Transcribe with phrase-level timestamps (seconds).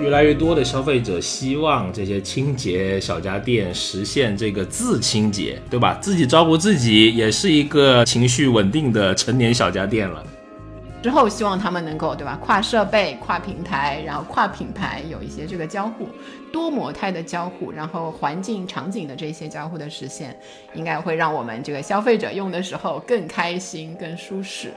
[0.00, 5.98] 越来越多的消费者希望这些清洁小家电实现这个自清洁，对吧？
[6.00, 10.22] 自己照顾自己也是一个情绪稳定的成年小家电了。
[11.02, 16.08] 之后希望他们能够对吧，跨设备、跨平台，然后跨品牌有一些这个交互，
[16.52, 20.34] 多模态的交互，然后环境场景的这些交互的实现，
[20.74, 24.72] 应该会让我们这个消费者用的时候更开心、更舒适。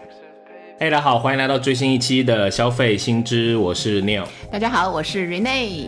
[0.80, 4.26] 嘿，大家好，欢迎来到最新一期的消费新知，我是 Neil。
[4.52, 5.88] 大家好，我是 Rene。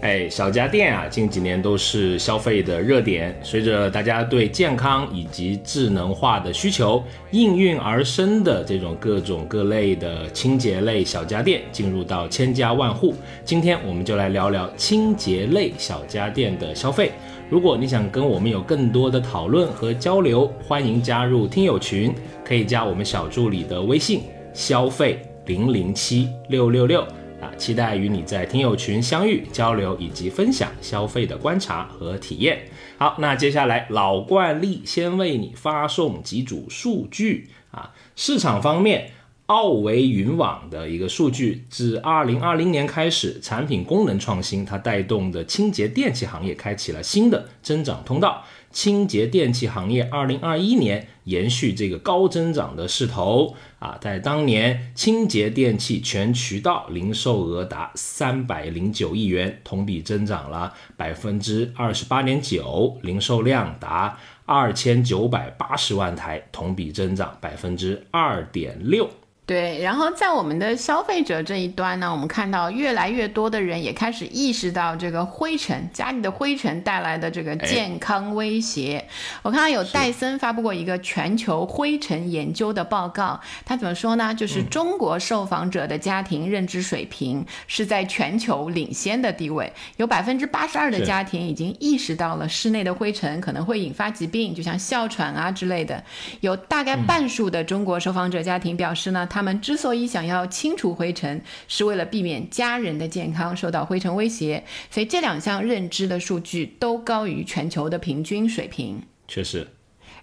[0.00, 3.38] 哎，小家电啊，近几年都是消费的热点。
[3.42, 13.14] 随着大家对健康以及智能化的需求，应运而生的这种各种各类的清洁类小家电进入到千家万户。
[13.44, 17.12] 今天我们就来聊聊清洁类小家电的消费。
[17.50, 22.14] 如果你想跟我们有更多的讨论和交流，欢迎加入听友群，
[22.44, 24.22] 可以加我们小助理的微信：
[24.54, 27.04] 消费零零七六六六。
[27.40, 32.60] 啊，期待与你在听友群相遇、交流以及分享消费的观察和体验。
[32.98, 37.90] 好，那接下来老惯例，先为你发送几组数据啊。
[38.14, 39.10] 市场方面，
[39.50, 48.44] 奥维云网的一个数据，自二零二零年开始，产品功能创新，它带动的清洁电器行业开启了新的增长通道。
[48.70, 69.10] 清洁电器行业二零二一年延续这个高增长的势头啊，在当年清洁电器全渠道零售额达三百零九亿元，同比增长了百分之二十八点九，零售量达二千九百八十万台，同比增长百分之二点六。
[69.50, 79.04] 对，然后在我们的消费者这一端呢，我们看到越来越多的人也开始意识到这个灰尘，家里的灰尘带来的这个健康威胁。
[79.42, 84.32] 我看到有戴森发布过一个全球灰尘研究的报告，他怎么说呢？
[84.32, 96.00] 就是中国受访者的家庭认知水平是在全球领先的地位，有百分之八十二的家庭已经意识到了室内的灰尘可能会引发疾病，就像哮喘啊之类的。
[96.38, 99.39] 有大概半数的中国受访者家庭表示呢，他。
[99.40, 109.02] 他们之所以想要清除灰尘，是为了避免家人的健康受到灰尘威胁，所以这两项认知的数据都高于全球的平均水平。
[109.26, 109.66] 确实。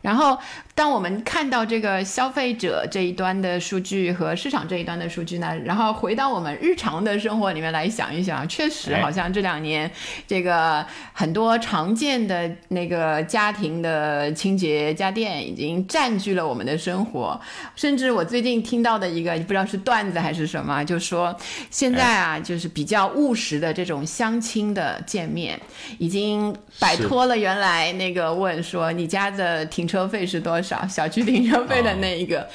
[0.02, 0.38] 然后，
[0.78, 9.90] 当我们看到这个消费者这一端的数据和市场这一端的数据呢，然后回到我们日常的生活里面来想一想，确实好像这两年
[10.28, 17.42] 这个很多常见的那个家庭的清洁家电已经占据了我们的生活。
[17.76, 21.36] 甚至我最近听到的一个不知道是段子还是什么，就说
[21.72, 25.60] 现在啊，就是比较务实的这种相亲的见面，
[25.98, 29.88] 已经摆脱了原来那个问说你家的停。
[29.88, 30.67] 车费是多少？
[30.88, 32.48] 小区停车费的那一个。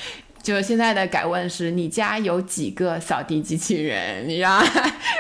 [0.43, 4.29] 就现在的改问是：你家有几个扫地机器人？
[4.29, 4.61] 你让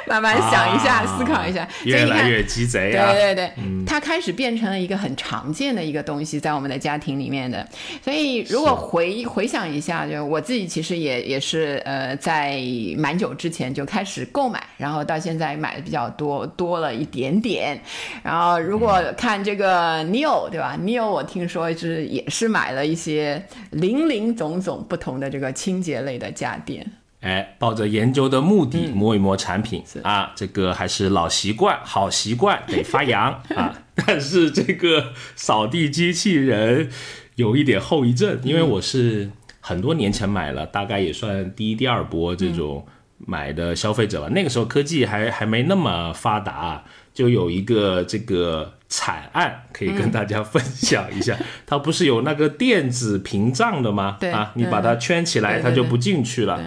[0.06, 1.66] 慢慢想一下，思考一下。
[1.84, 3.12] 越来越鸡贼啊！
[3.12, 3.52] 对对对，
[3.86, 7.64] 它开始变成了一个很常见的一个东西，在我们的家庭里面的。
[8.02, 12.60] 所以如果回回想一下，就我自己其实也也是呃，在
[12.98, 17.80] 蛮久之前就开始购买，然后到现在买的比较多，多了一点点。
[18.24, 23.40] 然后如果看这个 Neo 对吧？Neo 我听说是也是买了一些
[23.70, 25.11] 零零总总不同。
[25.18, 26.84] 的这个清洁类的家电，
[27.20, 33.78] 哎，抱着研究的目的摸一摸产品啊，这个还是老习惯，好习惯得发扬啊。
[33.94, 36.90] 但是这个扫地机器人
[37.36, 39.30] 有一点后遗症，因为我是
[39.60, 42.86] 很多年前买了，大概也算第一、第二波这种
[43.18, 44.28] 买的消费者吧。
[44.32, 46.84] 那个时候科技还还没那么发达，
[47.14, 48.74] 就有一个这个。
[48.92, 51.34] 惨案可以跟大家分享一下，
[51.66, 54.18] 它不是有那个电子屏障的吗？
[54.30, 56.60] 啊，你把它圈起来，它就不进去了。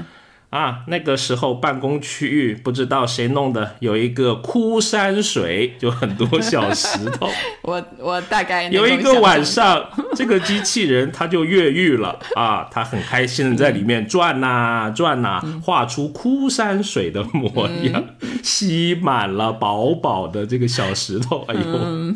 [0.56, 7.28] 啊，那个时候办公区域不知道谁弄的，有一个枯山水，就很多小石头。
[7.64, 9.86] 我我大概有一个晚上，
[10.16, 18.06] 这个机器人它就越狱了啊，它很开心的在里面转呐转呐，画出枯山水的模样，
[18.42, 21.44] 吸满了饱饱的这个小石头。
[21.50, 22.16] 哎呦，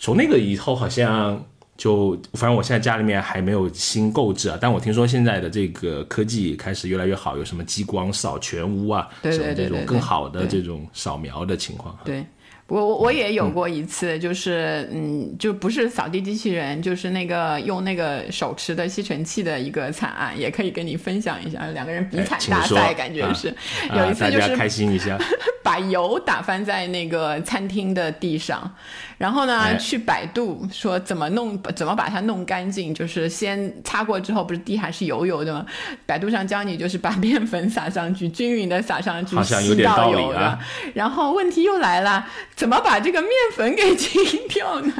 [0.00, 1.44] 从那个以后好像。
[1.76, 11.96] 就反正我现在家里面还没有新购置啊，但我听说现在的这个科技开始越来越好，有什么激光扫全屋啊，什么这种更好的这种扫描的情况。
[12.04, 12.24] 对。
[12.66, 21.66] 我我我也有过一次，就是嗯，就不是扫地机器人，就是那个用那个手持的吸尘器的一个惨案，也可以跟你分享一下。
[21.74, 23.54] 两个人比惨大赛，感觉是
[23.94, 25.18] 有一次就是开心一下，
[25.62, 28.74] 把油打翻在那个餐厅的地上。
[29.16, 35.64] 然后呢，去百度说怎么弄，怎么把它弄干净，就是先擦过之后，不是地还是油油的吗？
[36.04, 40.58] 百度上教你就是把面粉撒上去，均匀的撒上去，吸到油了。
[40.94, 42.26] 然后问题又来了，
[42.56, 44.92] 怎么把这个面粉给清掉呢？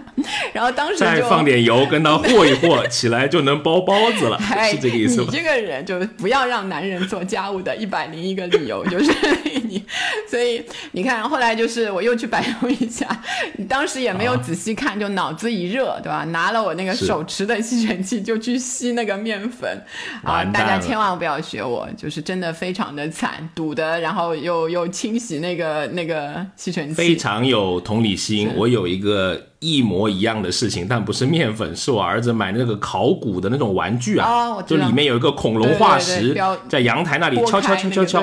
[0.53, 4.39] 然后当时再放点油跟它和一和，起来就能包包子了，
[4.71, 5.29] 是这个意思吗？
[5.31, 9.11] 你这个人就不要让男人做家务的一百零一个理由就是
[9.67, 9.83] 你，
[10.31, 10.63] 所以
[10.93, 13.09] 你看后来就是我又去百度一下，
[13.57, 14.05] 你当时。
[14.05, 16.25] 也没有仔细看，就脑子一热，对吧？
[16.25, 19.83] 拿了我那个手持的吸尘器就去吸那个面粉
[20.23, 20.45] 啊！
[20.45, 28.51] 大家千万不要学我，就是真的非常的惨，堵的，然后又又清洗那个那个吸尘器，非常有同理心。
[28.57, 29.41] 我有一个。
[29.65, 36.37] 一模一样的事情，但不是面粉，是我儿子买那个考古的那种玩具啊，就里面有一个恐龙化石，
[36.69, 38.23] 在阳台那里敲敲敲敲敲，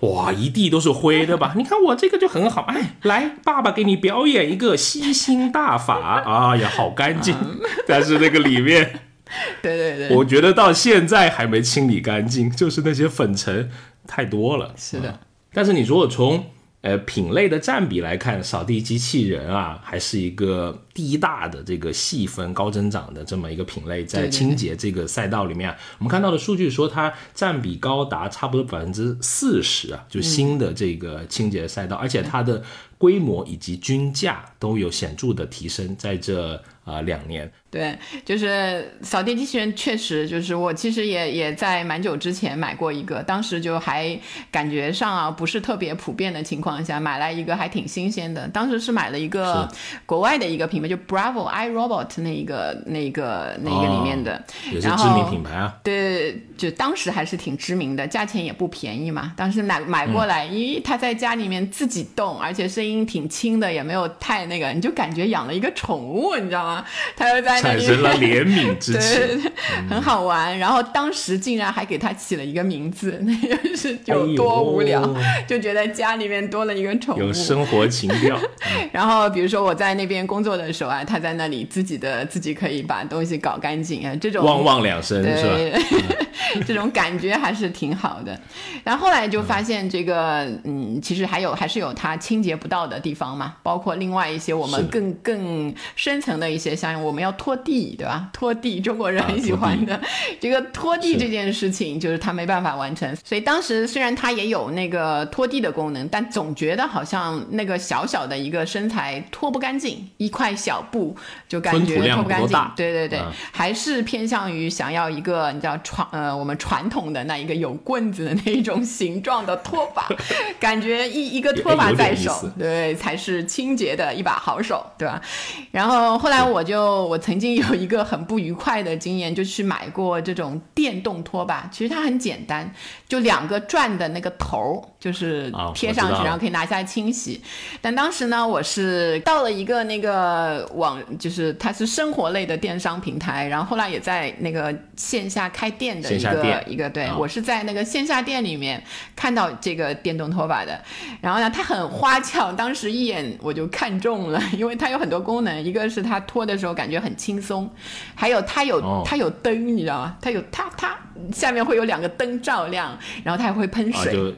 [0.00, 1.36] 哇，一地都是灰，对。
[1.36, 1.52] 吧？
[1.56, 7.34] 你看我这个就很好，哎，来，爸爸给你表演一个吸星大法，哎呀，好干净，
[7.86, 9.00] 但是那个里面，
[9.60, 13.68] 对对对，我觉得到现在还没清理干净，就是那些粉尘
[14.06, 14.72] 太多了。
[14.76, 15.18] 是的，
[15.52, 16.44] 但是你如果从
[16.84, 32.62] 呃，品类的占比来看，扫地机器人啊，还是一个第一大的这个细分高增长的这么一个品类，在清洁这个赛道里面，我们看到的数据说它占比高达差不多百分之四十啊，就新的这个清洁赛道，而且它的
[32.98, 37.50] 规模以及均价都有显著的提升，在这啊两年。
[37.74, 44.16] 对，就是扫地机器人，确实就是我其实也也在蛮久之前买过一个，当时就还
[44.52, 48.46] 感觉上啊不是特别普遍的情况下买来一个还挺新鲜的。
[48.46, 49.68] 当时是买了一个
[50.06, 54.40] 国外的一个品牌，就 Bravo iRobot 那一个那个那个里面的，
[54.70, 55.74] 也是知名品牌啊。
[55.82, 59.32] 对，就当时还是挺知名的，价钱也不便宜嘛。
[59.36, 66.84] 当时买买过来，因为他在家里面自己动，而且声音挺轻的，也没有太那个，你就感觉养了一个宠物，你知道吗？
[67.16, 67.63] 他又在。
[67.64, 69.50] 产生了怜悯之情，
[69.88, 70.56] 很好玩。
[70.58, 75.02] 然后当时竟然还给它起了一个名字， 那就是有多无聊，
[75.48, 78.38] 就觉得家里面多了一个宠物，有生活情调。
[78.92, 85.78] 然后比如说我在那边工作的时候啊，他在那里自己的自己可以把东西搞干净啊，这种汪汪两声是吧？
[86.66, 88.38] 这种感觉还是挺好的。
[88.84, 97.53] 然后后来就发现这个，嗯，其实还有还是有它清洁不到的地方嘛，包括另外一些我们更更深层的一些，像我们要拖。
[97.54, 98.28] 拖地对吧？
[98.32, 100.00] 拖地，中国人很喜欢的。
[100.40, 103.14] 这个拖地这件事情，就是他没办法完成。
[103.24, 111.16] 所以当时虽然他也有那个拖地的功能，但总觉得好像那个小小的一个身材拖不干净，一块小布
[111.48, 112.58] 就感觉拖不干净。
[112.76, 113.20] 对对对，
[113.52, 120.08] 还是偏向于想要一个你知道传呃我们传统的那一个有棍子的那一种形状的拖把，
[120.58, 125.22] 感觉一一个拖把在手，对才是清洁的一把好手，对吧？
[125.70, 127.43] 然后后来我就我曾经。
[127.52, 131.68] 有一个很不愉快的经验，就去买过这种电动拖把。
[131.70, 132.72] 其实它很简单，
[133.06, 137.42] 就两个转的那个头，就是贴上去，然后可以拿下来清洗。
[137.82, 146.84] 但当时呢，我是到了一个那个网，就是它是生活类的电商平台，然后后来也在那个线下开店的一个一个。
[146.94, 148.80] 对我是在那个线下店里面
[149.16, 150.80] 看到这个电动拖把的，
[151.20, 157.40] 然后呢，它很花俏，当时一眼我就看中了，因为它有很多功能，一个是它拖的时候感觉很轻。
[157.40, 157.70] 松，
[158.14, 160.16] 还有它有它有灯，你知道吗？
[160.20, 160.96] 它有它它
[161.32, 164.34] 下面会有两个灯照亮，然后它还会喷水。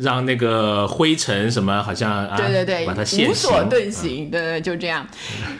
[0.00, 5.04] 让那个灰尘什么好像对对对，把它无所遁形，对对，就这样。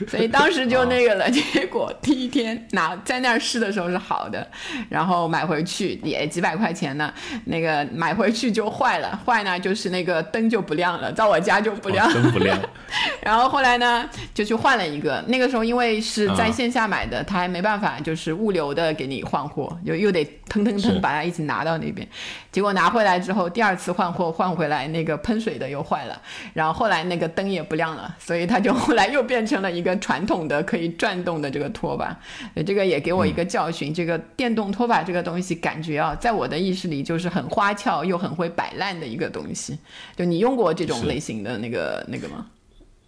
[0.06, 1.28] 所以当时就那个了。
[1.52, 4.46] 结果第一天拿在那儿试的时候是好的，
[4.88, 7.12] 然后买回去也几百块钱呢，
[7.46, 9.18] 那个买回去就坏了。
[9.26, 12.56] 坏呢就是那个灯就不亮了，在我家就不亮，灯不亮。
[13.20, 15.22] 然后后来呢就去换了一个。
[15.26, 22.06] 那个时候因为是在线下买的，他还没办法就是物流的给你换货，就又得腾腾腾把它一起拿到那边。
[22.52, 24.27] 结果拿回来之后，第二次换货。
[24.30, 26.20] 换回来那个喷水的又坏了，
[26.54, 32.16] 然后后来那个灯也不亮了，所以它就后来又变成了一个传统的可以转动的这个拖把。
[32.66, 39.78] 这个也给我一个教训，这个电动拖把这个东西感觉啊，在我的意识里就是很花俏又很会摆烂的一个东西。
[40.16, 42.46] 就你用过这种类型的那个那个吗？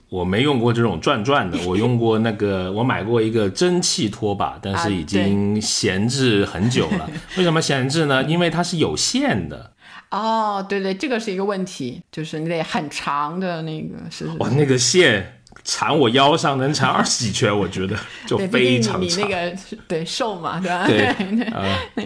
[0.08, 7.08] 我没用过这种转转的，我用过那个，我买过一个蒸汽拖把，但是已经闲置很久了。
[7.38, 8.24] 为什么闲置呢？
[8.24, 9.70] 因为它是有线的。
[10.10, 14.26] 哦，对对，这个是一个问题，就是你得很长的那个是。
[14.38, 15.36] 哇，那个线。
[15.62, 17.94] 缠我腰上能缠二十几圈，我觉得
[18.26, 19.02] 就非常长。
[19.02, 20.86] 你那个对瘦嘛，对吧？
[20.86, 21.04] 对
[21.52, 21.62] 啊，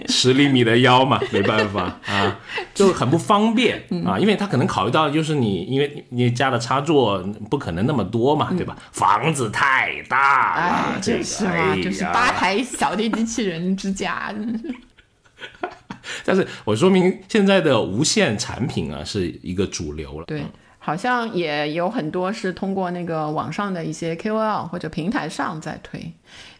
[0.08, 2.36] 十厘米的腰嘛，没办法啊，
[2.74, 7.18] 就很不方便 啊，因为他可能考虑到就是你，因为你家的插座
[7.48, 8.76] 不可能那么多嘛，对吧？
[8.90, 14.34] 房子太大了，这是嘛，就是八台小的机器人之家。
[16.24, 20.42] 但是我说明现在的无线产品啊是一个主流了，对。
[20.78, 26.12] 好像也有很多是通过那个网上的一些 KOL 或者平台上在推，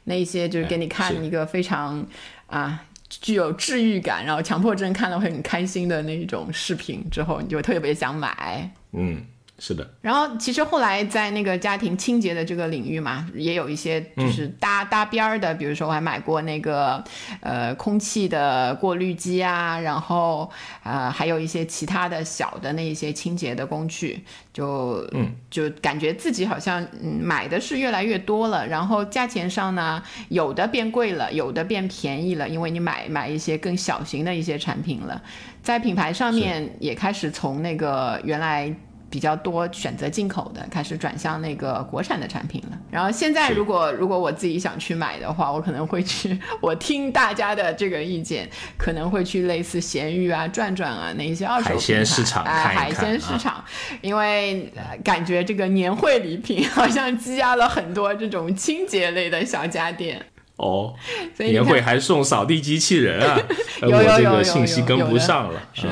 [0.04, 2.02] 那一些就是给你看一个非常
[2.46, 8.70] 啊具有治愈感，然后强迫症看了会很开心的那种视频之后，你就特别想买。
[8.92, 9.20] 嗯。
[9.56, 17.02] 是的，然后其实后来在那个家庭清洁的这个领域嘛，也有一些就是搭搭边儿的，比如说我还买过那个
[17.40, 20.50] 呃空气的过滤机啊，然后
[20.82, 25.32] 呃还有一些其他的小的那一些清洁的工具，就嗯。
[25.49, 35.23] 就感觉自己好像嗯买的是越来越多了，然后价钱上呢有的变贵了，有的变便宜了，因为你买买一些更小型的一些产品了，
[35.62, 38.75] 在品牌上面也开始从那个原来。
[39.14, 42.76] 比较多选择进口的，开始转向那个国产的产品了。
[42.90, 53.64] 然后现在，如果如果我自己想去买的话，我可能会去，我听大家的这个意见，可能会去类似闲鱼啊、转转啊那一些二手海鲜市场哎，海鲜市场，
[54.00, 54.68] 因为
[55.04, 60.21] 感觉这个年会礼品好像积压了很多这种清洁类的小家电。
[60.56, 60.94] 哦，
[61.38, 63.37] 年会还送扫地机器人啊！
[63.82, 65.61] 有有有有信息跟不上了。
[65.73, 65.88] 是，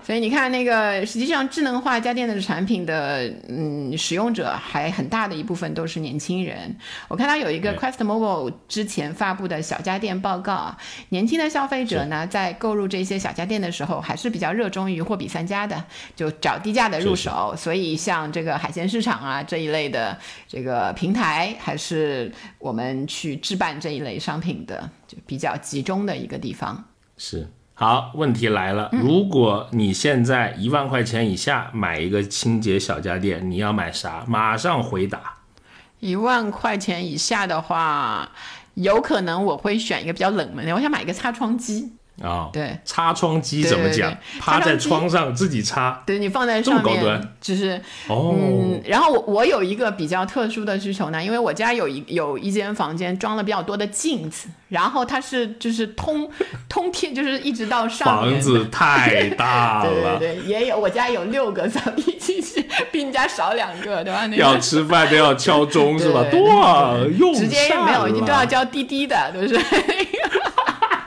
[0.00, 6.76] 所以你看那个，实际上智能化家电的产品的嗯使用者还很大的一部分都是年轻人。
[7.08, 15.82] 我看到有一个 Quest Mobile 之前发布的小家电报告啊，年轻的消费者呢在购入这些小家电的时候还是比较热衷于货比三家的，
[16.14, 17.52] 就找低价的入手。
[17.56, 23.95] 所以像这个海鲜市场啊这一类的这个平台，还是我们去置办这。
[23.96, 26.84] 一类商品的就比较集中的一个地方
[27.16, 34.24] 是好，问题来了，如果你现在一万块钱以下买一个清洁小家电，你要买啥？
[34.26, 35.34] 马上回答。
[36.00, 38.30] 一万块钱以下的话，
[38.74, 41.92] 有可能我会选一个比较冷门的，我想买一个擦窗机。
[42.22, 44.16] 啊，对，擦窗机怎么讲？
[44.40, 48.34] 趴在窗上自己擦，对你放在上面，就是哦。
[48.38, 56.28] 嗯，然后我我有一个比较特殊的需求呢，因为我家有一有一间房间装了比较多的镜子，然后它是就是通
[56.70, 58.32] 通天，就是一直到上面。
[58.32, 64.26] 房子太大了， 对对对，也有我家有六个扫地机器，比你家少两个，对吧？
[64.36, 66.24] 要吃饭都要敲钟是吧？
[66.30, 69.60] 多用直接没有，你都要交滴滴的，都是。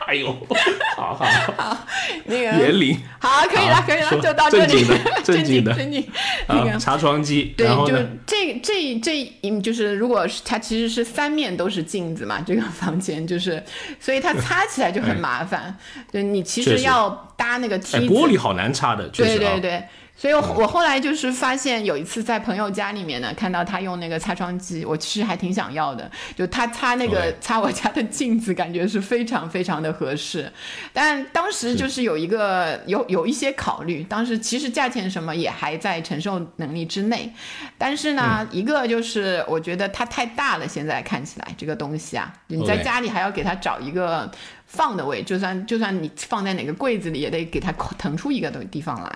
[0.10, 0.36] 哎呦，
[0.98, 1.26] 好好。
[1.56, 1.78] 好，
[2.26, 2.52] 那个。
[2.52, 4.84] 年龄好，可以了，可以了，就到这里。
[5.24, 6.10] 正经的， 正经的，
[6.48, 6.80] 那个。
[6.80, 7.54] 擦窗机。
[7.56, 13.64] 对，就这这这，就是如果是它其实是三面都是镜子嘛， 这个房间就是，
[14.00, 15.78] 所以它擦起来就很麻烦。
[16.12, 19.84] 就你其实要搭那个梯子，玻璃好难擦的，对对对。
[20.20, 26.12] 所以，我我后来就是发现，有一次在朋友家里面呢，看到他用那个擦窗机，我其实还挺想要的。
[26.36, 30.52] 就他擦那个 擦我家的镜子，感觉是非常非常的合适。
[30.92, 37.32] 但当时就是有一个有有一些考虑，当时其实价钱什么也还在承受能力之内。
[37.78, 44.30] 但是呢，一个就是我觉得它太大了，现在看起来这个东西啊，你在家里还要给它找一个
[44.66, 49.10] 放的位，就算就算你放在哪个柜子里，也得给它腾出一个的地方来。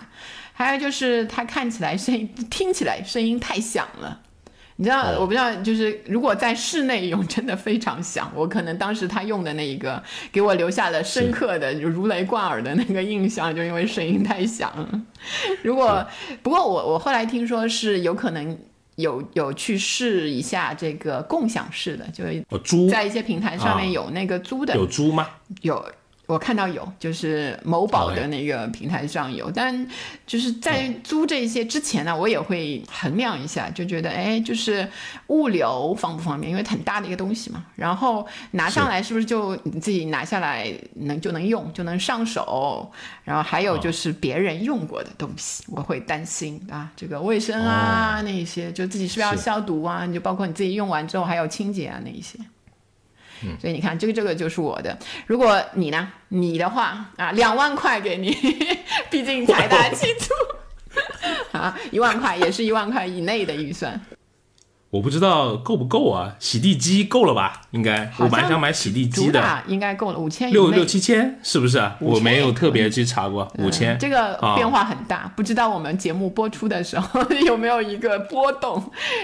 [0.56, 4.20] 还有就是它看起来声音听起来声音太响了，
[4.76, 14.72] 你知道我不知道，就是如果在室内用真的非常响，我可能当时他用的那一个给我留下了深刻的如雷贯耳的那个印象，就因为声音太响。
[15.62, 16.06] 如果
[16.40, 18.56] 不过我我后来听说是有可能
[18.94, 22.24] 有有去试一下这个共享式的，就
[22.58, 25.28] 租在一些平台上面有那个租的有租吗？
[25.62, 25.84] 有。
[26.26, 29.86] 我看到有，就是某宝的那个平台上有，但
[30.26, 34.88] 就是在租这些之前呢，我也会衡量一下，就觉得哎，就是
[35.26, 37.66] 物流方不方便，因为很大的一个东西嘛。
[37.76, 42.90] 然后拿上来是不是就你自己拿下来能就能用就能上手？
[43.22, 50.06] 然后还有就是别人用过的东西，我会担心啊，这个卫生啊那一些，就自己是不是要消毒啊？
[50.06, 52.38] 你就包括你自己用完之后还有清洁啊那一些。
[53.60, 54.96] 所以你看，这个这个就是我的。
[55.26, 58.30] 如果你呢，你的话啊，两万块给你，
[59.10, 60.32] 毕竟财大气粗
[61.56, 64.00] 啊，一万块也是一万块以内的预算。
[64.94, 66.36] 我不知道够不够啊？
[66.38, 67.62] 洗地机够了吧？
[67.72, 71.96] 应该，我蛮想买洗地机的，应该够了，五千六六七千是不是啊？
[71.98, 78.80] 我没有特别去查过，五千这个变化很大，不知道我们节目播出的时候 有没有一个波动？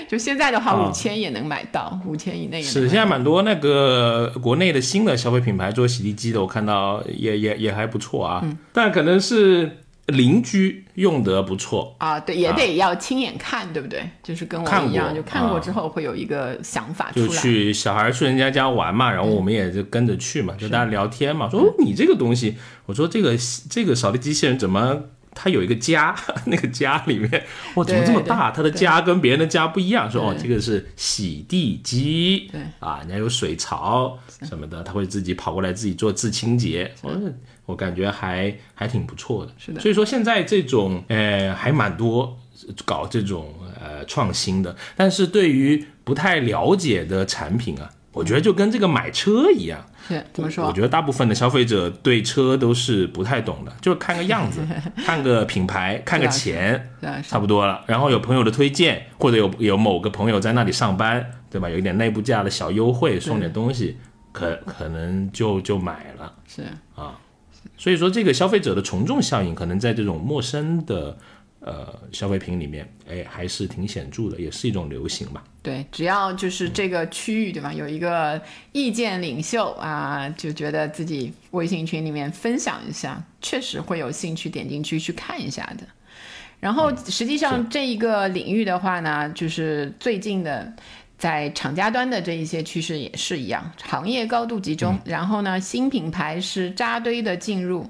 [0.08, 9.76] 就现在的话，五千也能买到，五千以内是现在蛮多那个国内的新的消费品牌做洗地机的，我看到也也也还不错啊，但可能是。
[10.10, 14.08] 邻居用得不错啊，对，也得要亲眼看，对不对？
[14.22, 17.26] 就是跟我一样，就看过之后会有一个想法出来。
[17.26, 23.36] 就去小孩去人家家玩嘛，然后我们也就跟着去嘛，就大家聊天嘛，说你这个东西，我说这个
[23.68, 24.96] 这个扫地机器人怎么
[25.32, 26.14] 它有一个家？
[26.46, 27.30] 那个家里面
[27.74, 28.50] 哇，怎么这么大？
[28.50, 30.10] 它的家跟别人的家不一样。
[30.10, 36.92] 说哦，这个是洗地机，对啊，人家有水槽什么的，它会自己跑过来自己做自清洁。
[37.02, 37.12] 我
[37.74, 39.80] 感觉还还挺不错的，是的。
[39.80, 42.38] 所以说现在这种呃还蛮多
[42.84, 50.66] 搞这种呃创新的，但是对于不太了解的产品啊，我觉得就跟这个买车一样，是怎么说？
[50.66, 54.60] 我觉得大部分的消费者对车都是不太懂的，就是看个样子，
[55.06, 56.90] 看个品牌，看个钱，
[57.26, 57.84] 差不多了。
[57.86, 61.68] 然后有朋友的推荐，或者有有某个朋友在那里上班，对吧？
[61.68, 63.96] 有一点内部价的小优惠，送点东西，
[64.32, 66.62] 可可能就就买了，是
[66.96, 67.16] 啊。
[67.76, 71.16] 所以说，这个消费者的从众效应，可能在这种陌生的
[71.60, 75.42] 呃消费品里面，哎，还是挺显著的，也是一种流行吧。
[75.62, 77.72] 对，只要就是这个区域，对吧？
[77.72, 78.40] 有一个
[78.72, 85.84] 意见领袖啊，就觉得自己微信群里面分享一下，确实会有兴趣点进去去看一下的。
[86.60, 90.72] 然后，实际上这一个领域的话呢，就是最近的。
[91.20, 97.86] 在厂家端的这一些趋势也是一样，行业高度集中，然后呢，新品牌是扎堆的进入。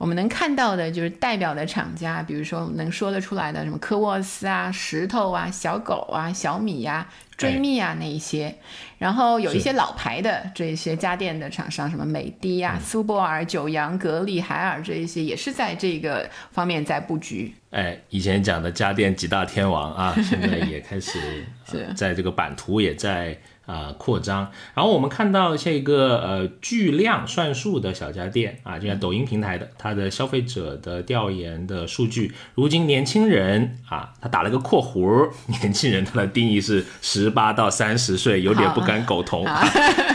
[0.00, 7.06] 我们能看到的就是代表的厂家，比如说能说得出来的什么科沃斯啊、石头啊、小狗啊、小米呀。
[7.36, 8.54] 追觅啊，那一些，
[8.98, 17.54] 然后有一些老牌的这些家电的厂商，什么美的啊、苏泊尔、九阳、格力、海尔这一些，也是在这个方面在布局。
[17.70, 21.18] 哎，以前讲的家电几大天王啊，现在也开始
[21.96, 23.34] 在这个版图也在。
[23.70, 24.50] 啊，扩张。
[24.74, 39.46] 然后我们看到这个呃巨量算数的小家电啊，就像抖音平台的，它的消费者的调研的数据，如今年轻人啊，他打了个括弧，年轻人他的定义是十八到三十岁，有点不敢苟同，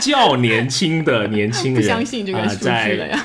[0.02, 3.24] 较年轻的年轻人，不相信这个数据了呀。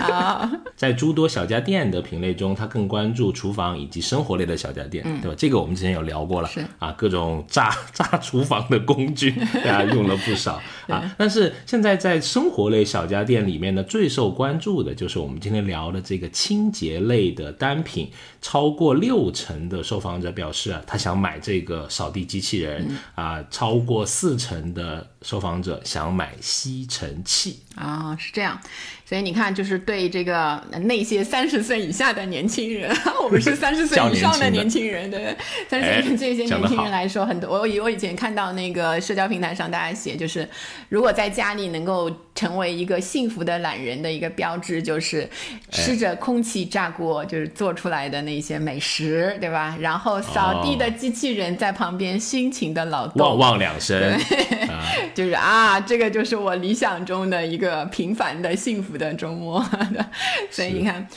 [0.10, 5.34] 啊，在诸多小家电的品类中，他更关注厨房以及生活类的小家电，对吧？
[5.38, 9.34] 这个我们之前有聊过了，是啊，各种炸 炸厨房的工具。
[9.64, 27.60] 大家用了不少啊， 但是现在在生活类小家电里面呢，最受关注的就是我们今天聊的这个清洁类的单品，超过六成的受访者表示啊，他想买这个扫地机器人啊，超过四成的受访者想买吸尘器。
[27.76, 28.60] 啊，是这样。
[29.06, 35.36] 所以你看，就是对这个那些三十岁以下的年轻人，我们是 三十岁以上的年轻人，对。
[35.68, 40.48] 三十岁这些年轻人来说，很多我以我以前看到那个社交平台上大家写，就是
[40.88, 45.28] 如果在家里能够成为一个幸福的懒人的一个标志，就是
[45.72, 49.76] 吃着空气炸锅就是做出来的那些美食，对吧？
[49.80, 53.98] 然后扫地的机器人在旁边辛勤的劳动，汪汪两声，
[55.14, 58.90] 就是啊，这个就是我理想中的一个平凡的幸福。
[59.00, 60.04] 的周末 的，
[60.50, 61.08] 所以你看。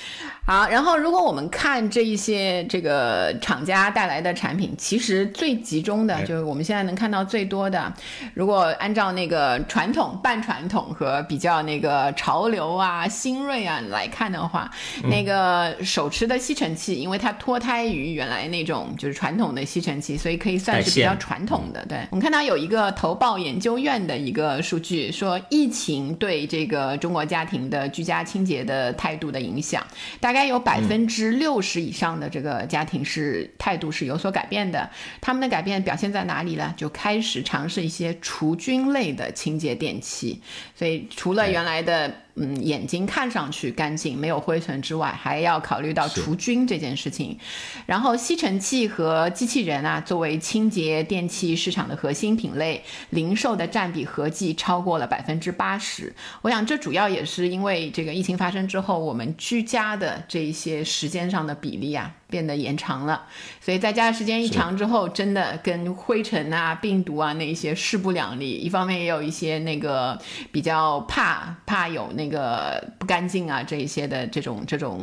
[0.45, 7.93] 好，然后如果我们看这一些这个厂家带来的产品，其实最集中的就是我们现在能看到最多的。
[8.33, 14.69] 如果按照那个传统、半传统和比较那个潮流啊、新锐啊来看的话，
[15.03, 21.85] 那个手持的吸尘器，因为它脱胎于原来那种就是传统的吸尘器，所以可以算是比较传统的。
[21.87, 29.81] 对我们看到有一个投报研究院的一个数据，说疫情对这个中国家庭的居家清洁的态度的影响，
[30.19, 30.32] 大。
[30.33, 34.89] 大概有百分之六十以上的这个家庭是态度是有所改变的，
[35.21, 36.73] 他们的改变表现在哪里呢？
[36.75, 40.41] 就开始尝试一些除菌类的清洁电器，
[40.75, 42.11] 所以除了原来的。
[42.35, 47.37] 嗯，眼睛看上去干净，没有灰尘之外，还要考虑到除菌这件事情。
[47.85, 56.11] 然后吸尘器和机器人啊，作为清洁电器市场的核心品类，零售的占比合计超过了百分之八十。
[56.41, 62.11] 我想这主要也是因为这个疫情发生之后，我们居家的这一些时间上的比例啊。
[62.33, 63.21] 变得延长了，
[63.61, 68.53] 所以在家的时间一长之后，真的跟灰尘啊、病毒啊那一些势不两立。
[68.53, 70.19] 一方面也有一些那个
[70.51, 75.01] 比较怕怕有那个不干净啊这一些的这种这种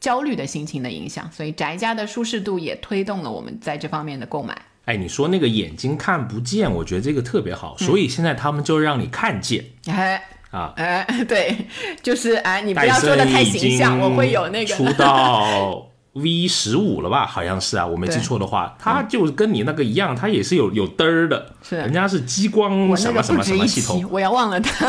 [0.00, 4.60] 焦虑的心情的影响，所以宅家的舒适度也推动了我们在这方面的购买。
[4.86, 10.20] 哎，你说那个眼睛看不见，我觉得这个特别好，所以现在他们就让你看见哎。
[10.50, 10.72] 啊。
[10.76, 11.56] 哎，对，
[12.02, 14.74] 就是哎，你不要戴说的太形象，我会有那个
[16.16, 17.26] V 十五了吧？
[17.26, 24.86] 好像是啊，我没记错的话，它就跟你那个一样，它也是有有灯儿的，是人家是激光什么什么什么系统，，我要忘了它。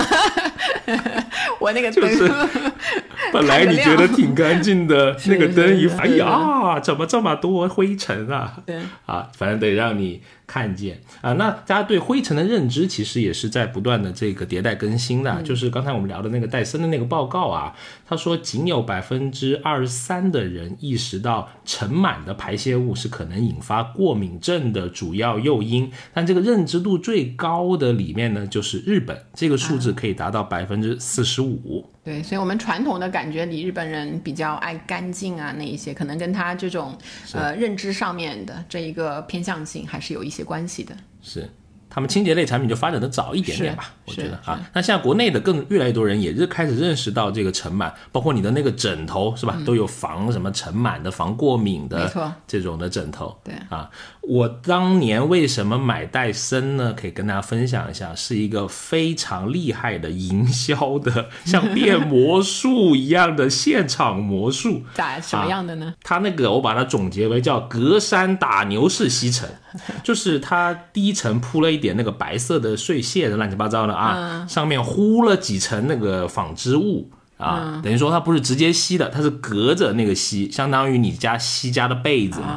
[1.60, 2.32] 我那个灯，就是
[3.34, 8.54] 本来你觉得挺干净的， 那个灯一哎呀，怎么这么多灰尘啊？
[8.66, 11.34] 对啊，反正得让你看见啊。
[11.34, 15.42] 那大家对灰尘的认知其实也是在不断的这个迭代更新的。
[15.44, 17.76] 就是刚才我们聊的那个戴森的那个报告啊，
[18.08, 31.86] 他说仅有百分之二十三的人意识到尘螨的排泄物是可能引发过敏症的主要诱因，但这个认知度最高的里面呢，就是日本，这个数字可以达到百分之四十五。
[32.08, 36.98] 对，所以我们传统的感觉里，日本人比较爱干净啊，那一些可能跟他这种
[37.34, 40.96] 呃认知上面的这一个偏向性还是有一些关系的。
[41.22, 41.50] 是，
[41.90, 44.60] 他们清洁类产品就发展的早一点点吧，我觉得啊。
[44.74, 53.36] 那现在国内的更越来越多人也是开始认识到这个尘螨，包括你的那个枕头是吧，都有防什么尘螨的、防过敏没的错这种的枕头。
[53.44, 53.90] 对啊，
[54.22, 56.94] 我当年为什么买戴森呢？
[56.94, 64.84] 可以跟大家分享一下，是一个非常厉害的营销的， 像变魔术一样的现场魔术。
[64.94, 65.94] 咋什么样的呢？
[66.04, 69.50] 它那个我把它总结为叫隔山打牛式吸尘，
[70.04, 77.12] 就是它第一层铺了一点那个白色的碎屑的乱七八糟的啊，上面糊了几层那个纺织物。
[77.38, 82.48] 啊，等于说它不是直接吸的，它是隔着那个吸，相当于你家吸家的被子嘛，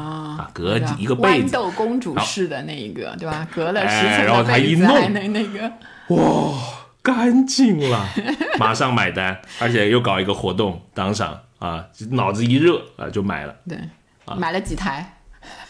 [0.40, 3.46] 啊，隔一个被子，豌豆公主式的那一个，对吧？
[3.54, 5.70] 隔了哎十层然后的被子，它一弄还能那个，
[6.16, 6.54] 哇，
[7.02, 8.08] 干净了，
[8.58, 13.76] 马上买单，而且又搞一个活动，当场啊，脑子一热啊就买了，对，
[14.24, 15.19] 啊买了几台？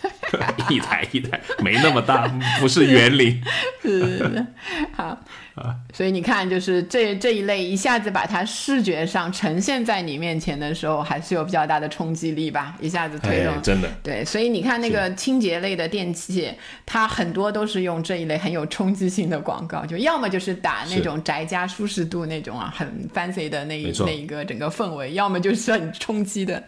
[0.70, 2.26] 一台一台，没那么大，
[2.60, 3.40] 不是园林。
[3.82, 4.46] 是
[4.92, 5.18] 好，
[5.92, 13.60] 所以你看，就是这这一类一下子把它视觉上呈现在你面前的时候，还是有比较大的冲击力吧，一下子推动哎，。
[13.62, 16.50] 真的，对，所以你看那个清洁类的电器，
[16.86, 26.62] 它很多都是用这一类很有冲击性的广告，就要么就是打那种宅家舒适度那种啊，很 fancy 的那一那一个整个氛围，要么就是很冲击的。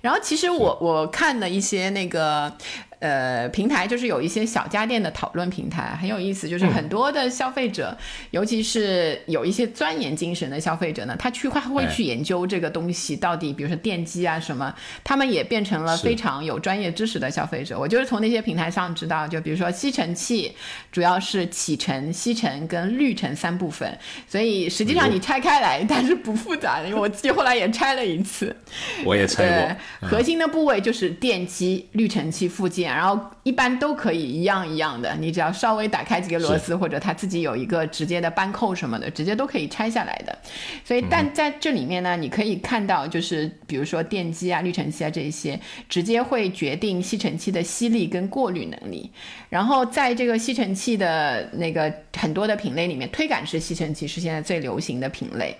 [0.00, 2.52] 然后其实我我看了一些那个
[3.00, 6.48] 呃平台，就是有一些小家电的讨论平台，很有意思。
[6.48, 7.96] 就是很多的消费者，
[8.30, 17.78] 尤其是有一些钻研精神的消费者呢，他去会会去研究这个东西到底，比如说电机啊什么，他们也变成了非常有专业知识的消费者。
[17.78, 20.54] 我就是从那些平台上知道，就比如说吸尘器，
[20.92, 28.54] 主要是启尘、吸尘跟滤尘三部分，所以实际上你拆开来，它是不复杂的，因为我自己后来也拆了一次。
[29.04, 29.76] 我也拆过。
[30.00, 40.38] 对，核心的部位就是电机、滤尘器附件，然后一般都可以一样一样的，你只要稍微打开几个螺丝，或者它自己有一个直接的扳扣什么的，直接都可以拆下来的。
[40.84, 49.10] 所以，但在这里面呢，你可以看到，就是比如说电机啊、滤尘器啊这一些，直接会决定吸尘器的吸力跟过滤能力。
[49.48, 55.56] 然后在这个吸尘器的那个很多的品类里面，推杆式吸尘器是现在最流行的品类。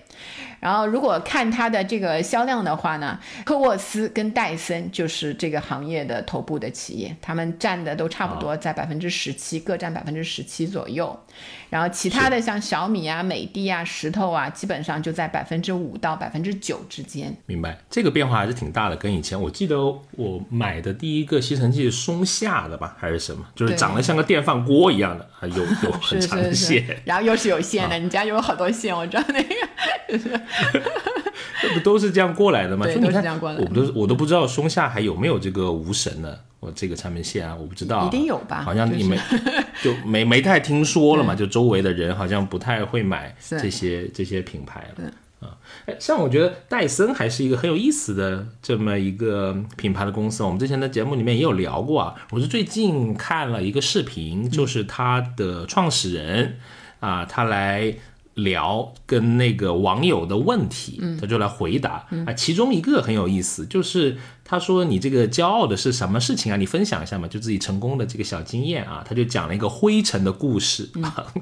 [0.59, 11.19] 然后，如果看它的这个销量的话呢，科沃斯跟戴森就是这个行业的头部的企业，他们占的都差不多在百分之十七，各占百分之十七左右。
[11.69, 17.33] 然后其他的像小米啊、美的啊、石头啊，基本上就在百分之五到百分之九之间。
[17.45, 19.77] 明白，这个变化还是挺大的，跟以前我记得
[20.11, 29.55] 我买的第一个吸尘器是松下的吧，还是什么，就是长得像个电饭锅一样的，还有有 很长的是线，是，然后又是有线的，你家有好多线，我知道那个。
[31.61, 32.85] 这不都是这样过来的吗？
[32.85, 33.63] 对都是这样过来的。
[33.63, 39.19] 我们都我都不知道松下还有没有这个无绳的，我这个产品线啊，我不知道啊，一定有吧好像你没
[39.83, 45.11] 就没没太听说了嘛，就周围的人好像不太会买这些这些品牌了。
[45.39, 50.43] 啊，哎，像我觉得戴森还是一个很有意思的这么一个品牌的公司。
[50.43, 52.13] 我们之前的节目里面也有聊过啊。
[52.29, 56.59] 我是最近看了一个视频，就是他的创始人
[56.99, 57.91] 啊，他来
[58.35, 62.33] 聊跟那个网友的问题，他就来回答啊。
[62.33, 66.55] 其中一个很有意思，就是他说你这个骄傲的是什么事情啊？
[66.55, 69.03] 你分享一下嘛，就自己成功的这个小经验啊。
[69.07, 70.89] 他就讲了一个灰尘的故事，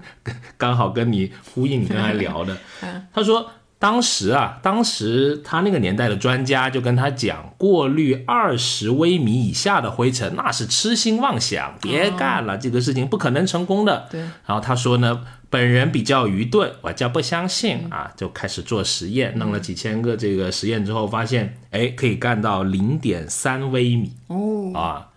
[0.58, 2.58] 刚好跟你呼应你刚才聊的。
[3.14, 3.52] 他说。
[3.80, 14.10] 当时啊，当时他那个年代的专家就跟他讲，过滤二十微米以下的灰尘那是痴心妄想，别干了，这个事情不可能成功的。
[14.12, 14.20] 对。
[14.20, 24.12] 然后他说呢，本人比较愚钝，我叫不相信啊，就开始做实验，弄了几千个这个实验之后，发现哎可以干到零点三微米。
[24.28, 25.08] 哦，啊，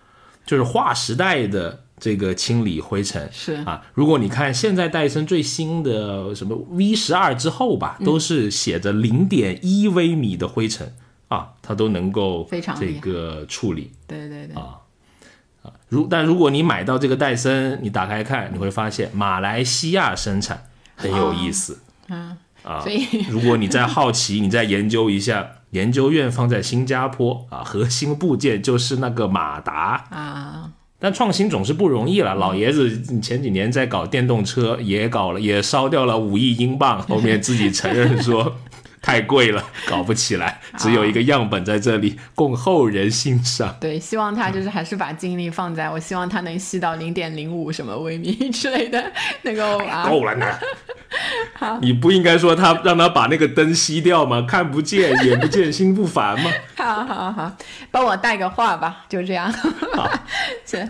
[0.47, 3.29] 就是划时代的这个清理灰尘。
[3.33, 10.93] 是啊，如果你看现在戴森最新的什么 V 十二之后吧，都是写着零点一微米的灰尘
[11.29, 13.93] 啊，它都能够非常这个处理。
[14.09, 14.81] 对对对，啊
[15.89, 21.79] 如但如果你买到这个戴森，你打开看，你会发现马来西亚生产很有意思。
[22.09, 30.07] 嗯啊所以 如果你再好奇，你再研究一下，研究院放在新加坡啊，核心部件就是那个马达。
[30.11, 38.55] 啊，但创新总是不容易了，老爷子前几年在搞电动车，也搞了，也烧掉了五亿英镑，后面自己承认说
[39.03, 43.77] 太贵了， 搞不起来，只有一个样本在这里供后人欣赏。
[43.81, 49.13] 对，希望他就是还是把精力放在，我希望他能吸到零点零五什么微米之类的，
[49.43, 50.47] 能够啊，够了呢。
[51.53, 54.47] 好你不应该说他让他把那个灯吸掉吗？
[54.49, 56.51] 看不见，眼不见心不烦吗？
[56.79, 57.53] 好好好，
[57.91, 59.53] 帮我带个话吧，就这样。
[60.65, 60.89] 是。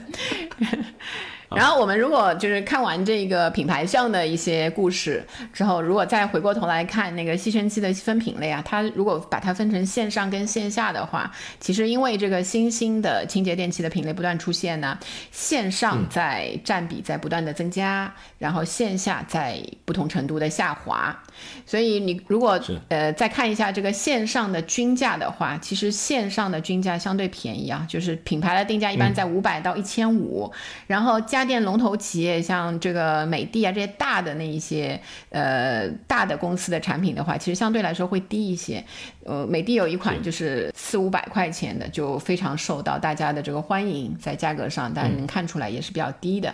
[1.56, 14.98] 然后我们如果就是看完这个品牌上的一些故事之后，如果再回过头来看那个吸尘器的分品类啊，它如果把它分成线上跟线下的话，其实因为这个新兴的清洁电器的品类不断出现呢，
[15.30, 21.22] 线上在占比在不断的增加，然后线下在不同程度的下滑。
[21.66, 30.50] 所以你如果呃再看一下这个线上的均价的话，其实线上的均价相对便宜啊，就是品牌的定价一般在五百到一千五，
[30.86, 38.84] 然后家电龙头企业像这个美的啊这些大的那一些呃大的公司的产品的话，其实相对来说会低一些。
[39.24, 46.52] 呃，美的有一款就是四五百块钱的，就非常受到大家的这个欢迎，在价格上大家能看出来也是比较低的。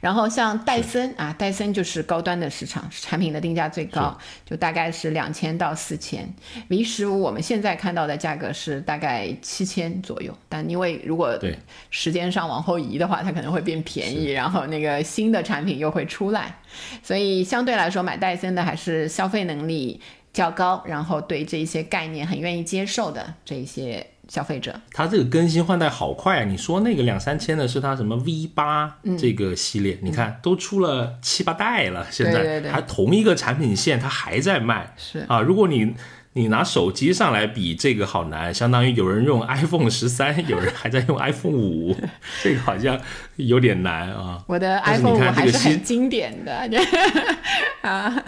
[0.00, 6.28] 然后像戴森啊，戴森就是高端的市场，产品的定价最高，就大概是两千到四千。
[6.68, 11.58] V 十五我们现在看到的价格是大概七千左右，但因为如果对
[11.90, 16.56] 时间上往后移的话，它可能会变便宜，然后那个新的产品又会出来，
[17.02, 20.00] 所以相对来说买戴森的还是消费能力
[20.32, 24.74] 较高，然后对这一些概念很愿意接受的这一些消费者。
[24.92, 26.44] 它这个更新换代好快啊！
[26.44, 34.94] 你说那个两三千的是它什么 V 八这个系列，你看都出了七八代了，现在对对对还同一个产品线，它还在卖。
[34.96, 35.94] 是啊，如果你
[36.34, 41.96] 你拿手机上来比，这个好难，相当于有人用 iPhone 十三， 有人还在用 iPhone 五，
[42.40, 42.98] 这个好像
[43.34, 44.40] 有点难啊。
[44.46, 46.52] 我的 iPhone 五还是很经典的，
[47.82, 48.24] 啊，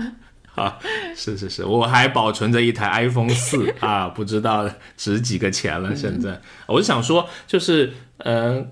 [0.57, 0.79] 啊，
[1.17, 5.97] 是是是，我还保存着一台 iPhone 四啊，不知道值几个钱了。
[5.97, 8.63] 现在，我就想说，就是呃，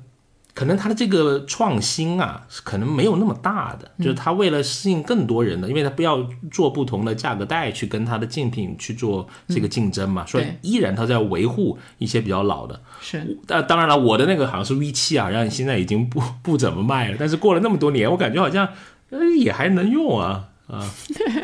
[0.52, 12.78] 可能它的这个创新啊，可能没有那么大的，就是它为了适应更多人的，因为它不要做不同的价格带去跟它的竞品去做这个竞争嘛，所以依然它在维护一些比较老的。
[13.00, 18.68] 是但当然了，我的那个好像是 V 七啊，然后现在已经不不怎么卖了，但是过了那么多年，我感觉好像
[19.08, 20.84] 呃也还能用啊啊。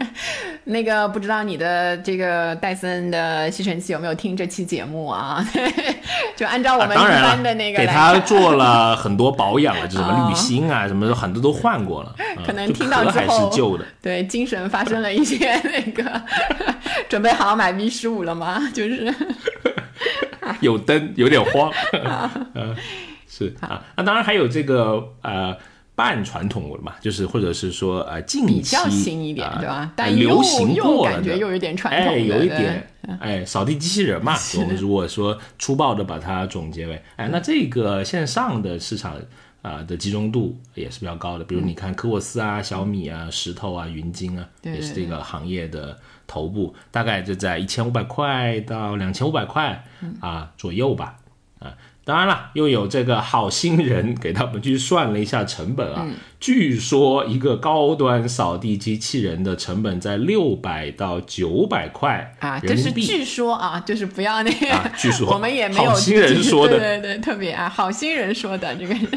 [0.65, 5.45] 那个不知道你的这个戴森的吸尘器有没有听这期节目啊？
[6.35, 13.85] 就按照我们一般的那个给来看，它做了很多保养了， 就什么滤芯啊，什么的很多都换过了，啊可能听到壳还之后是旧的。
[14.03, 16.23] 对精神发生了一些那个，
[17.09, 18.61] 准备好好买 V 十五了吗？
[18.75, 19.15] 就是
[20.61, 21.73] 有灯，有点慌。
[22.55, 22.75] 嗯，
[23.29, 25.57] 是啊，那当然还有这个呃
[25.97, 29.79] 半传统的嘛，就是或者是说呃近期比较新一点，啊对吧？
[29.79, 34.37] 呃但流行过了的感觉又有点传统有一对点，哎，扫地机器人嘛。
[34.61, 39.17] 我们如果说粗暴的把它总结为，哎，那这个线上的市场
[39.63, 41.45] 啊、的集中度也是比较高的。
[41.45, 49.83] 比如你看科沃斯啊、小米啊、石头啊、云鲸啊，也是这个行业的头部，大概就在一千五百块到两千五百块
[50.21, 51.17] 啊左右吧。
[52.07, 56.07] 啊，当然了，又有这个好心人给他们去算了一下成本啊，
[56.39, 63.03] 据说一个高端扫地机器人的成本在六百到九百块啊，这人民币。
[63.03, 65.33] 是据说啊，就是不要那个， 啊据说。
[65.33, 66.79] 我们也没有好心人说的。
[66.79, 69.09] 对对对，特别啊，好心人说的这个是，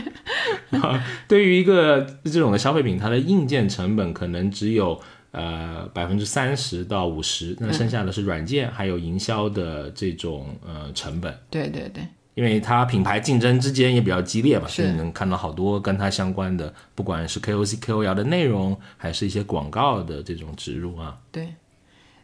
[1.27, 4.99] 对于一个这种的消费品，它的硬件成本可能只有
[5.31, 11.37] 呃百分之三十到五十，那剩下的是软件还有营销的这种呃成本。
[11.49, 12.03] 对对对，
[12.39, 21.17] 因为它品牌竞争之间也比较激烈嘛，所以你能看到好多跟它相关的，不管是 KOC、KOL 的内容，还是一些广告的这种植入啊。
[21.33, 21.49] 对，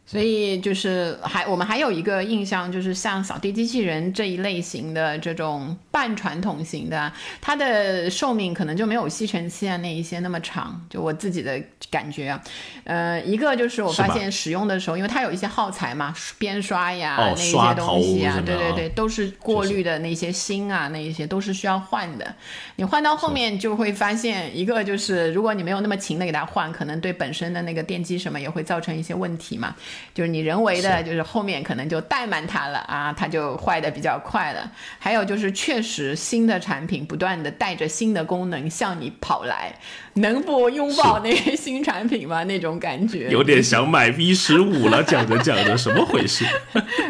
[0.05, 10.79] 所以就是还我们还有一个印象，就是像扫地机器人这一类型的这种半传统型的，它的寿命可能就没有吸尘器啊那一些那么长。
[10.89, 12.43] 就我自己的感觉啊，
[12.83, 22.35] 呃，一个就是我发现使用的时候，因为它有一些耗材嘛，边刷呀那一些东西啊，对对对，都是过滤的那些芯啊那一些都是需要换的。
[22.75, 29.75] 你换到后面就会发现，一个就是如果你没有那么勤的给它换，可能对本身的那个电机什么也会造成一些问题嘛。
[30.13, 34.71] 就是你人为的，就是后面可能就怠慢它了啊，它就坏的比较快了。
[34.99, 39.73] 还有就是，确实新的产品不断的带着新的功能向你跑来，
[40.21, 42.43] 能不拥抱那些新产品吗？
[42.45, 45.03] 那种感觉有点想买 V 十五了。
[45.05, 46.45] 讲着讲着，什么回事？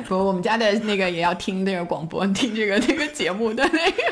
[0.07, 4.03] 不，我们家的那个也要听那个广播，听这个那个节目的那个，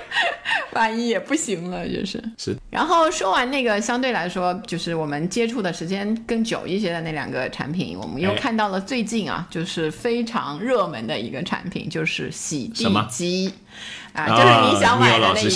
[0.74, 2.56] 万一也不行了，就是是。
[2.70, 8.80] 然后说完那个，相对来说，就是我们接触的时间更久一些的那两个产品，我们又看到了。
[8.80, 13.52] 最近啊，就是非常热门的一个产品，就是洗地机
[14.14, 15.50] 啊，就是你想买的那个，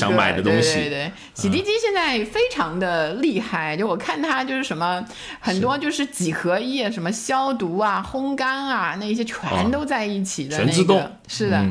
[0.44, 5.04] 对对对，洗地机现在非常的厉害，就我看它就是什么
[5.40, 11.66] 很多就是几合一，什么消毒啊、烘干啊，那些全都在一起的那个，是的。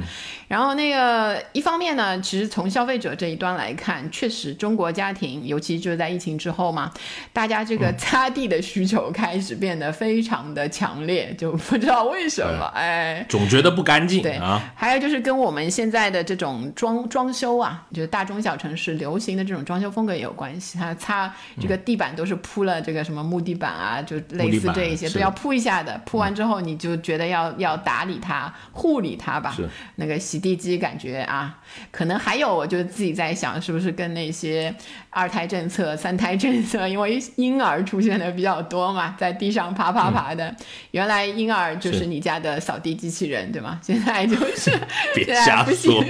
[0.49, 6.93] 然后那个一方面呢，其实从消费者这一端来看，确实中国家庭，尤其就是在疫情之后嘛，
[7.33, 14.23] 大家这个擦地的需求开始变得非常的强烈，就不知道为什么，哎，总觉得不干净。
[14.23, 20.79] 对啊，还有就是跟我们现在的这种装装修啊，就是大中小城市流行的这种装修风格也有关系。
[20.79, 26.01] 它擦这个地板都是铺了这个什么木地板啊，就类似这一些都要铺一下的。
[26.07, 29.53] 铺完之后你就觉得要要打理它、护理它吧，
[29.97, 30.36] 那个洗。
[30.37, 31.59] 洗地机感觉啊，
[31.91, 34.75] 可能还有，我就自己在想，是不是跟那些
[35.09, 40.55] 二胎政策、三胎政策，因为婴儿出现的比较多嘛，在地上爬爬爬的。
[40.91, 43.81] 原来婴儿就是你家的扫地机器人，对吗？
[43.83, 44.79] 现在就是
[45.17, 46.05] 现在不行，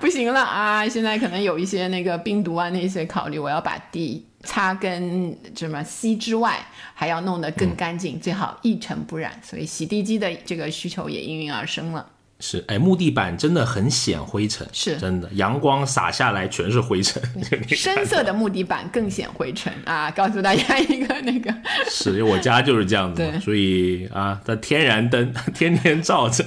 [0.00, 0.88] 不行了啊！
[0.88, 6.58] 现在可能有一些那个病毒啊那些考虑，我要把地擦跟什么吸之外，
[6.94, 9.38] 还要弄得更干净，最好一尘不染。
[9.40, 12.04] 所以洗地机的这个需求也应运而生了。
[12.40, 17.20] 是，哎，木地板真的很显灰尘，是真的，阳光洒下来全是灰尘。
[17.68, 20.08] 深色的木地板更显灰尘啊！
[20.12, 21.52] 告诉大家一个那个，
[21.90, 26.44] 是，因为我家就是这样子，所以啊，它天然灯 天天照着。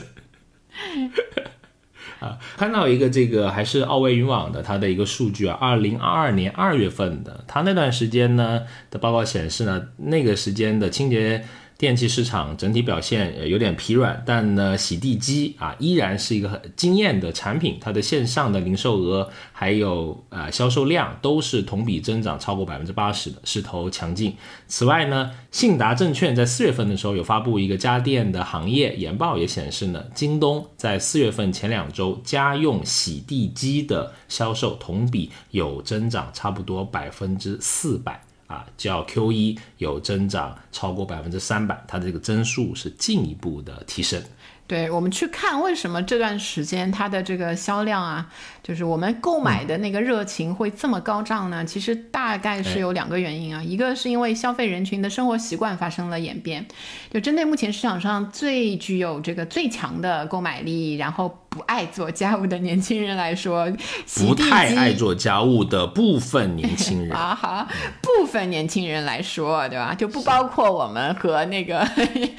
[2.22, 11.44] 啊，看到一个这个还是奥维云网的它的一个数据啊，二零二二年二月份的，它那段时间呢的报告显示呢，那个时间的清洁。
[11.82, 24.36] 电器市场整体表现有点疲软，但呢，洗地机啊依然是一个很惊艳的产品，它的线上的零售额还有呃销售量都是同比增长超过百分之八十的，势头强劲。
[24.68, 38.24] 此外呢，信达证券在四月份的时候有发布一个家电的行业研报，也显示呢，京东在四月份前两周家用洗地机的销售同比有增长，差不多百分之四百。
[38.52, 44.22] 啊，较 Q 一有增长超过百分之三百，它的这个增速是进一步的提升。
[44.68, 48.32] 对我们去看为什么这段时间它的这个销量啊，
[48.64, 51.66] 就是我们购买的那个热情会这么高涨呢？
[51.66, 56.66] 其实大概是有两个原因啊，一个是因为消费人群的生活习惯发生了演变，
[57.12, 61.41] 就针对目前市场上最具有这个最强的购买力，然后。
[61.54, 63.70] 不爱做家务的年轻人来说，
[64.16, 67.68] 不太爱做家务的部分年轻人 啊，好，
[68.02, 69.94] 部分年轻人来说，对吧？
[69.94, 71.86] 就不包括我们和那个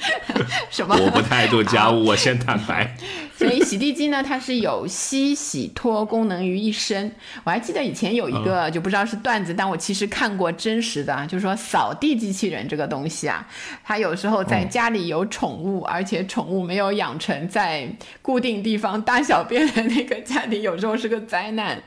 [0.71, 0.95] 什么。
[0.99, 2.97] 我不太爱做家务，我先坦白。
[3.43, 7.11] 所以洗地机呢，它是有吸、洗、拖功能于一身。
[7.43, 13.45] 我还记得以前有一个，就不知道是段子，但我其实看过真实的，就是说扫地机器人这个东西啊，
[13.83, 17.85] 它有时候在家里有宠物，而且宠物没有养成在
[18.21, 21.77] 固定地方大小便的那个家庭，有时候是个灾难。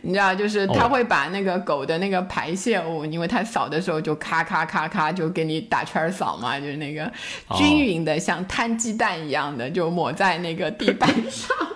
[0.00, 7.12] 你知道，就是它会把那个狗的那个排泄物，因为它扫的时候就咔咔咔咔就给你打圈扫嘛，就是那个
[7.54, 10.90] 均匀的像摊鸡蛋一样的，就抹在那个地。
[11.02, 11.71] 板上，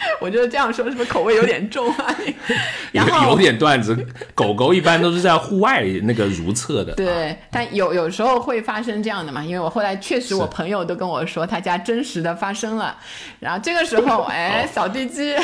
[0.20, 2.16] 我觉得这样说是不是口味有点重啊？
[2.92, 3.96] 然后有点段子，
[4.34, 6.92] 狗狗一般都是在户外那个如厕的。
[6.94, 9.44] 对，但有有时候会发生这样的嘛？
[9.44, 12.96] 因为我后来确实，我朋友都跟我说他家真实的发生了。
[13.38, 15.34] 然后这个时候，哎，扫地机，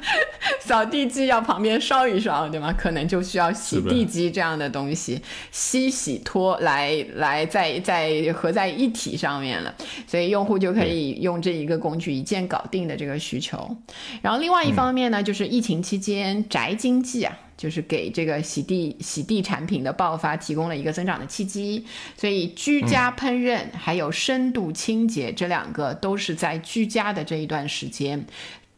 [0.60, 2.72] 扫地机要旁边烧一烧，对吗？
[2.76, 9.74] 可能就需要洗地机这样的东西，吸洗拖来来在在合在一体上面了，
[10.06, 13.76] 所以用户就可以用这一个工具一键搞定的这个需求。
[14.22, 17.38] 然后另外一方面呢，就是疫情期间宅经济啊。
[17.56, 28.26] 就是给这个洗地洗地产品的爆发提供了一个增长的契机，所以居家烹饪还有深度清洁这两个都是在居家的这一段时间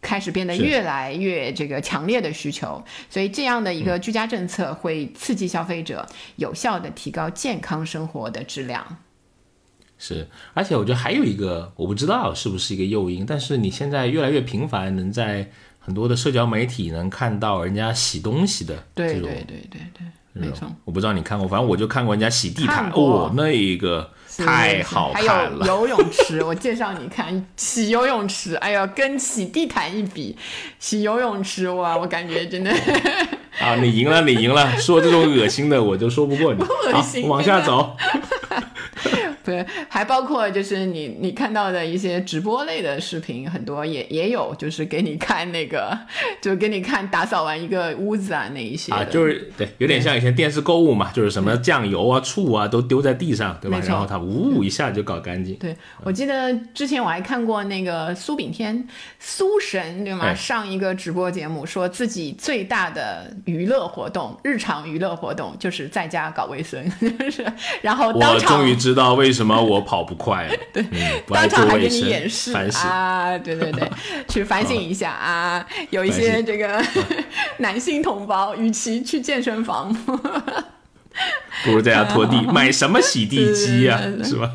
[0.02, 8.98] 开始变得越来越这个强烈的需求，所以这样的一个居家政策会刺激消费者有效的提高健康生活的质量。
[9.98, 15.50] 是，而且我觉得还有一个我不知道是不是一个诱因，但是你现在越来越频繁能在。
[15.78, 20.68] 很多的社交媒体能看到人家洗东西的这种，对对对对对，没错。
[20.84, 25.64] 我不知道你看过，反正我就看过人家洗地毯，哦，那一个太好看了。
[25.64, 30.36] 还有游泳池，我介绍你看 洗游泳池，哎呀，跟洗地毯一比，
[30.80, 32.72] 洗游泳池哇，我感觉真的。
[33.60, 36.60] 啊，你赢了，你赢了，说这种恶心的我就说不过你。
[36.92, 37.96] 恶心，往下走。
[39.46, 45.96] 对， 还包括就是你你看到的一些直播类的视频，很多也也有，就是给你看那个，
[46.42, 53.80] 就给你看打扫完一个屋子啊那一些啊，就是对，有点像以前电视购物嘛，就是什么酱油啊、醋啊都丢在地上，对吧？
[53.86, 55.54] 然后它呜一下就搞干净。
[55.54, 58.86] 对，我记得之前我还看过那个苏炳添
[59.20, 60.34] 苏神对吗？
[60.34, 66.84] 上一个直播节目说自己最大的娱乐活动，日常娱乐活动就是在家搞卫生，
[67.18, 67.46] 就是
[67.82, 68.58] 然后当场。
[68.58, 70.54] 终于知道为什么我跑不快 了。
[70.72, 70.84] 对，
[71.28, 73.36] 当场还给你演示啊！
[73.38, 73.88] 对对对，
[74.26, 75.64] 去反省一下啊！
[75.90, 76.82] 有一些这个
[77.58, 79.92] 男性同胞，与其去健身房，
[81.64, 82.40] 不如在家拖地。
[82.50, 84.00] 买什么洗地机啊？
[84.24, 84.50] 是吧？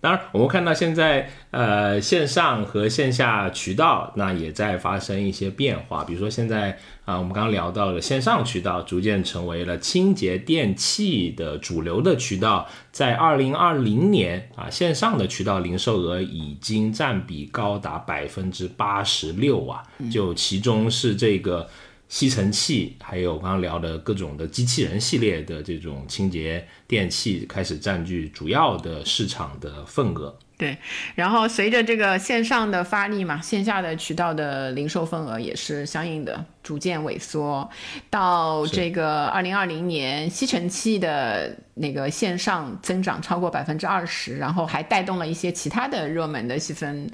[0.00, 6.04] 当然，我们看到现在，呃，线上和线下渠道那也在发生一些变化。
[6.04, 12.68] 比如说，现在啊，我们刚刚聊到了线上渠道逐渐成为了清洁电器的主流的渠道。
[12.92, 19.82] 在二零二零年啊，线上的渠道零售额已经占比高达百分之八十六啊，
[20.12, 21.68] 就其中是这个。
[22.08, 30.38] 吸尘器，还有刚刚聊的各种的机器人系列的这种清洁电器，开始占据主要的市场的份额。
[30.56, 30.76] 对，
[31.14, 37.66] 然后随着这个线上的发力嘛，线下的渠道的零售份额也是相应的逐渐萎缩。
[38.10, 47.10] 到这个二零二零年，吸尘器的那个线上增长超过百分之二十，然后还带动了一些其他的热门的细分。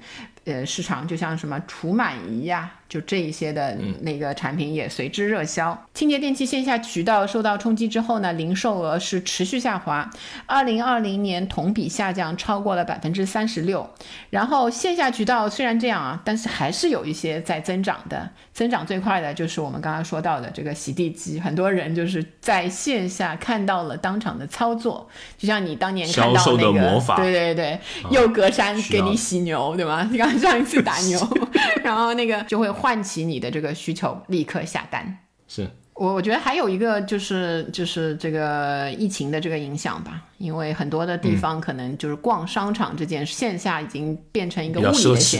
[0.46, 5.86] 呃，市场就像什么除螨仪呀，就这一些的那个产品也随之热销。
[5.94, 10.11] 清洁电器线下渠道受到冲击之后呢，零售额是持续下滑，
[10.44, 13.88] 二零二零年同比下降超过了百分之三十六。
[14.28, 18.28] 然后线下渠道虽然这样啊，但是还是有一些在增长的。
[18.52, 27.78] 增长最快的就是我们刚刚说到的这个洗地机，很多人就是在线下看到了当场的操作，就像你当年看到那个，对对对，
[28.11, 30.09] 又隔山给你洗牛，对吗？
[30.11, 31.20] 你刚上一次打牛，
[31.82, 35.18] 然后那个就会唤起你的这个需求，立刻下单。
[35.47, 44.95] 是我我觉得还有一个就是就是这个疫情的这个影响吧，因为很多的地方可能就是逛商场这件线下已经变成一个物理的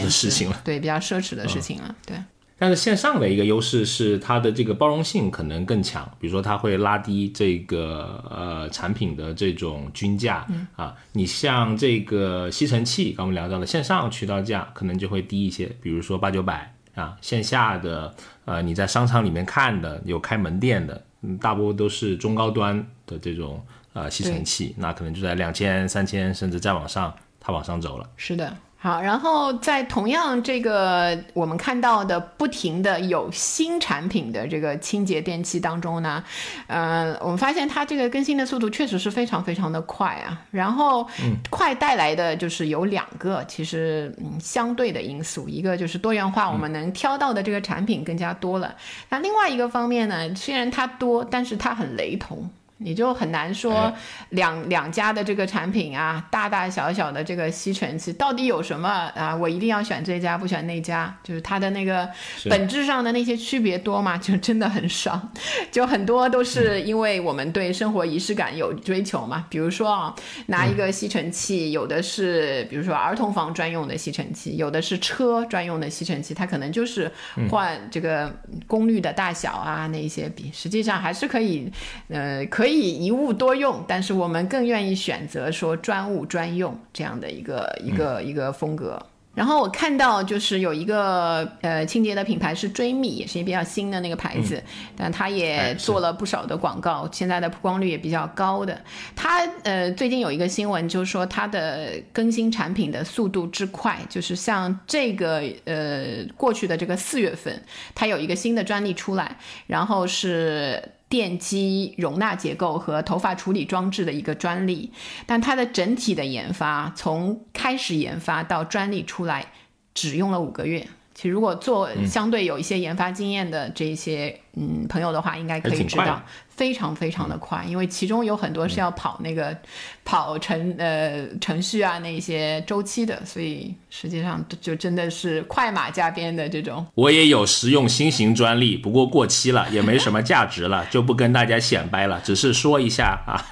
[0.09, 2.15] 事情了，对，比较奢侈的事情了，对。
[2.57, 10.95] 但是线上的一个优势是它的这个包容性可能更强，比如说它会拉低这个呃产品的这种均价啊。
[11.11, 17.17] 你像这个吸尘器，刚我们聊到了线上渠道价可能就会低一些，比如说八九百啊。
[17.21, 28.09] 线下的呃你在商场里面看的有开门店的，嗯，大部分都是中高端的这种呃吸尘器，那可能就在两千、三千，甚至再往上，它往上走了。
[28.15, 28.55] 是的。
[28.85, 36.23] 好，然后在同样这个我们看到的不停的有新产品的这个清洁电器当中呢，
[36.67, 40.39] 呃，我们发现它这个更新的速度确实是非常非常的快啊。
[40.51, 41.07] 然后，
[41.49, 48.75] 快带来的就是有两个其实嗯相对的因素，一个就是多元化，我们能挑到的这个产品更加多了。
[49.09, 52.47] 那另外一个方面呢，虽然它多，但是它很雷同。
[52.77, 53.93] 你就很难说
[54.31, 59.33] 两两家的这个产品啊，大大小小的这个吸尘器到底有什么啊？
[59.33, 62.09] 我一定要选这家，不选那家，就是它的那个
[62.49, 64.17] 本质上的那些区别多吗？
[64.17, 65.29] 就真的很少，
[65.71, 69.45] 就很多都是因为我们对生活仪式感有追求嘛。
[69.49, 70.13] 比如说啊，
[70.47, 77.09] 拿一个吸尘器，有的是比如说儿童房专用的吸尘器，有的是车专用的吸尘器，它可能就是
[77.49, 78.29] 换这个
[78.67, 81.71] 功率的大小啊，那一些比实际上还是可以，
[82.09, 82.64] 呃，可。
[82.65, 88.99] 可以一物多用，但是我们更愿意选择说专物专用这样的一个一个一个风格。
[89.35, 94.59] 然后我看到就是有一个呃清洁的品牌是追觅，也是比较新的那个牌子，
[94.97, 98.81] 但它也做了不少的广告，现在的曝光率也比较高的。
[99.15, 107.61] 它呃最近有一个新闻，就是说它的更新产品的速度之快，就是像这个呃过去的这个四月份，
[107.93, 109.37] 它有一个新的专利出来，
[109.67, 110.81] 然后是。
[111.15, 114.91] 电机容纳结构和头发处理装置的一个专利，
[115.25, 119.45] 但它的整体的研发从开始研发到专利出来
[119.93, 120.85] 只用了五个月。
[121.13, 126.21] 其实如果做相对有一些研发经验的这些嗯朋友的话，应该可以知道。
[126.55, 129.55] 非常非常的快，因为其中有很多是要跑那个
[130.03, 136.85] 跑程呃程序啊那些周期的，所以实际上就真的是快马加鞭的这种。
[136.95, 143.45] 我也有实用新型专利，不过过期了，也没什么价值了，就不跟大家显摆了，只是说一下啊。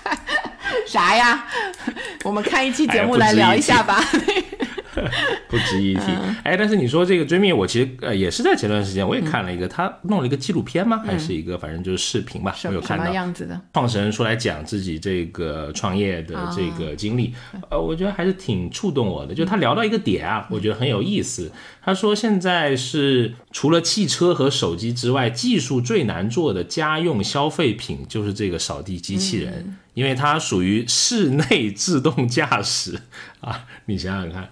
[0.86, 1.46] 啥呀？
[2.22, 4.00] 我们看一期节目来聊一下吧。
[5.56, 6.02] 不值一提，
[6.42, 11.02] 哎，但是你说这个追觅，我其实呃也是在前段时间我也看了一个，他弄了一个纪录片吗？
[11.06, 13.06] 还是一个反正就是视频吧，我有看到。
[13.12, 13.58] 样子的？
[13.72, 17.32] 创始人出来讲自己这个创业的这个经历，
[17.70, 19.34] 呃，我觉得还是挺触动我的。
[19.34, 21.50] 就他聊到一个点啊，我觉得很有意思。
[21.82, 29.76] 他说现在是除了汽车和手机之外，技术最难做的家用消费品就是这个扫地机器人。
[29.94, 33.00] 因为它属于室内自动驾驶
[33.40, 34.42] 啊，你想想看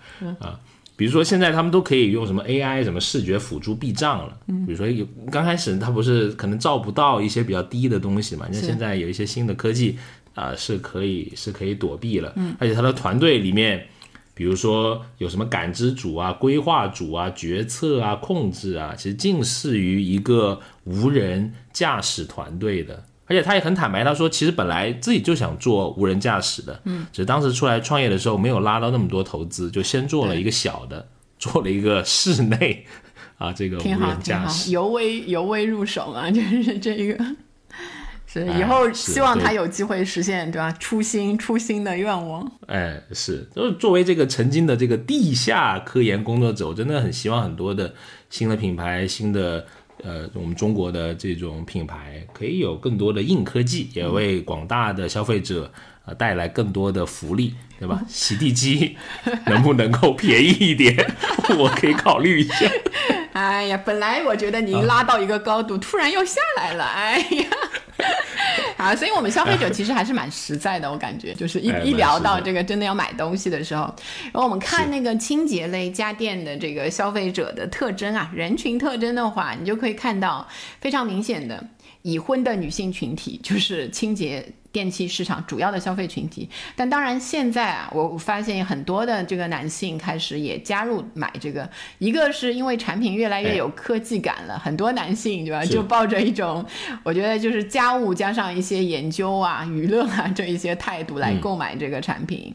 [0.41, 0.59] 啊，
[0.97, 9.99] 比如说现在他们都可以用什么 AI 什么视觉辅助避障了，比如说有刚开始它不是可能照不到一些比较低的东西嘛，那现在有一些新的科技
[10.35, 13.87] 啊是可以是可以躲避了，而且他的团队里面，
[14.35, 23.05] 比如说有什么感知组啊、规划组啊、决策啊、控制啊，其实近似于一个无人驾驶团队的。
[23.27, 31.09] 而且他也很坦白，他说其实本来自己就想做无人驾驶的，嗯，只是当时出来创业的时候没有拉到那么多投资，就先做了一个小的，
[31.39, 32.85] 做了一个室内
[33.39, 37.25] 啊这个无人驾驶，由微由微入手嘛，就是 这个，
[38.27, 40.71] 是以后希望他有机会实现对吧？
[40.79, 42.47] 初心初心的愿望。
[42.67, 47.95] 哎，是，就是作为这个曾经的这个地下科研工作者，我真的很希望很多的
[48.29, 49.67] 新的品牌新的。
[50.05, 55.73] 呃，我们中国的这种品牌可以有更多的硬科技，也为广大的消费者
[56.05, 58.03] 呃带来更多的福利，对吧？
[58.07, 58.97] 洗地机
[59.47, 60.95] 能不能够便宜一点？
[61.59, 62.71] 我可以考虑一下。
[63.33, 67.47] 哎呀，本来我觉得您拉到一个高度，突然又下来了，哎呀。
[68.77, 73.85] 啊，所以我们消费者其实还是蛮实在的，我感觉就是一一聊到这个真的要买东西的时候，
[74.33, 80.47] 然后我们看那个清洁类家电的这个消费者的特征啊，人群特征的话，你就可以看到
[80.81, 81.65] 非常明显的
[82.03, 84.45] 已婚的女性群体，就是清洁。
[84.75, 96.67] 电器市场主要的消费群体，但当然现在啊，我发现很多的这个男性开始也加入买这个，一个是因为产品越来越有科技感了，很多男性对吧，就抱着一种
[97.05, 102.53] 我觉得就是家务加上一些研究啊、娱乐啊这一些态度来购买这个产品。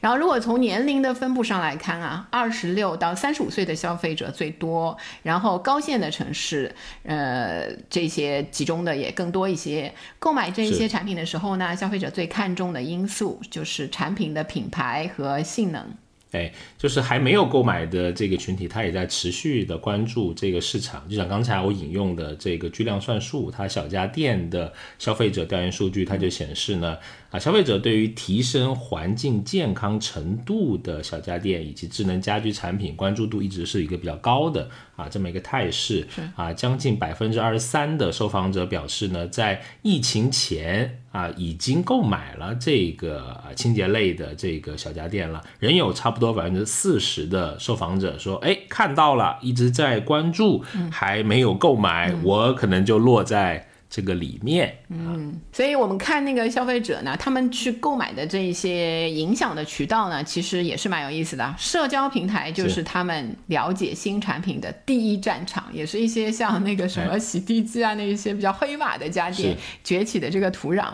[0.00, 9.92] 然后，如果从年龄的分布上来看啊，二十六到三十五岁的消费者最多，然后高线的城市，呃，这些集中的也更多一些。
[10.20, 15.94] 购买这一些产品的时候呢，消费者最看重的因素就是产品的品牌和性能。
[16.32, 21.08] 哎，就是还没有购买的这个群体，他也在持续的关注这个市场。
[21.08, 26.98] 就像刚才我引用的这个巨量算术，它小家电的消费者调研数据，它就显示呢。
[27.30, 34.66] 啊，消费者对于提升环境健康程度的小家电以及智能家居产品关注度一直是一个比较高的
[34.96, 36.08] 啊，这么一个态势。
[36.34, 45.44] 啊，将近百分之二十三的受访者表示呢，在疫情前啊已经购买了这个清洁类的这个小家电了。
[45.58, 53.67] 仍有差不多百分之四十的受访者说，哎，看到了，一直在关注，还没有购买，我可能就落在。
[53.90, 61.54] 这个里面，嗯，所以我们看那个消费者呢，他们去购买的这一些影响的渠道呢，其实也是蛮有意思的。
[61.56, 70.92] 社交平台就是他们了解新产品的第一战场，也是一些像那个什么洗地机啊，那一些比较黑马的家电崛起的这个土壤。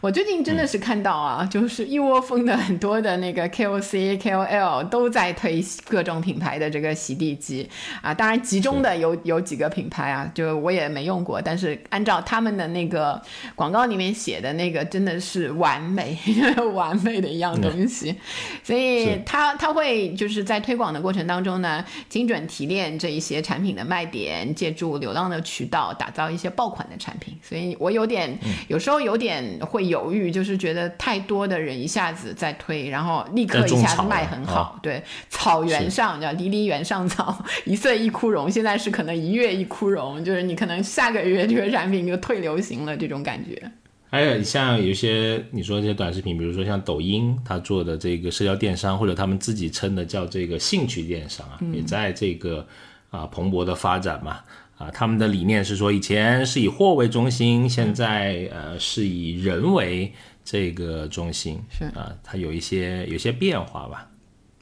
[0.00, 7.70] 我最近真的是看到啊，就是一窝蜂的很多的那个 KOC、KOL 都在推各种品牌的这个洗地机
[8.00, 12.20] 啊，当然集中的有有几个品牌啊，就我也没用过，但是按照。
[12.32, 13.20] 他们的那个
[13.54, 16.16] 广告里面写的那个真的是完美
[16.72, 18.16] 完美的一样东西，
[18.64, 27.38] 所以他他会就是在推广的过程当中呢，精准提炼这一些产品的卖点，借助流浪的渠道打造一些爆款的产品。
[27.42, 28.34] 所以我有点
[28.68, 43.70] 有时候有点会犹豫，就是觉得太多的人一下子在推，然后立刻一下子卖很好，对草原上叫离离原上草， 一岁一枯荣，现在是可能一月一枯荣，就是你可能下个月这个产品就退流行了，这种感觉。
[44.08, 52.66] 还有像有些你说这些短视频，比如说像抖音，他做的这个社交电商，或者他们自己称的叫这个兴趣电商啊，也在这个
[53.10, 54.40] 啊蓬勃的发展嘛。
[54.78, 60.12] 啊，他们的理念是说，以前是以货为中心，现在呃是以人为
[60.44, 64.08] 这个中心，是啊，它有一些有些变化吧。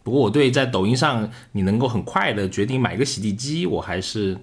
[0.02, 4.36] 不过我对在抖音上你能够很快的决定买个洗地机，我还是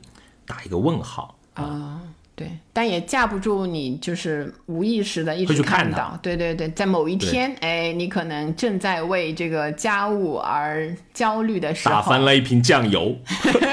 [0.45, 2.01] 打一个问号啊。
[2.38, 13.17] 对，但也架不住你就是无意识的一直看到，对对对，在某一天，哎，你可能正在为这个家务而焦虑的时候，打翻了一瓶酱油。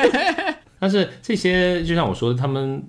[0.81, 2.83] 但是这些，就像我说的，他们。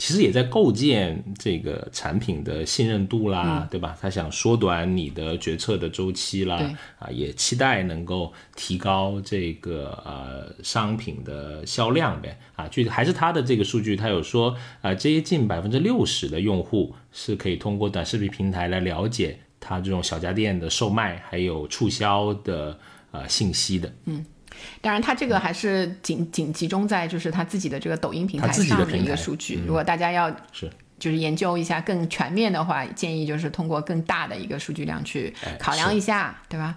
[0.00, 3.94] 其实也在构建这个产品的信任度啦，对吧？
[4.00, 6.56] 他想缩短你的决策的周期啦，
[6.98, 22.78] 啊，也期待能够提高这个呃商品的销量呗，啊，具体还是他的这个数据，他有说啊，接近百分之六十的用户是可以通过短视频平台来了解他这种小家电的售卖还有促销的
[23.10, 24.24] 呃信息的，嗯。
[24.80, 29.60] 当然，它这个还是仅仅集中在就是它自己的这个抖音平台上的一个数据。
[29.66, 36.76] 如果大家要是就是研究一下更全面的话，建议就是通过更大的一个数据量去考量一下，对吧？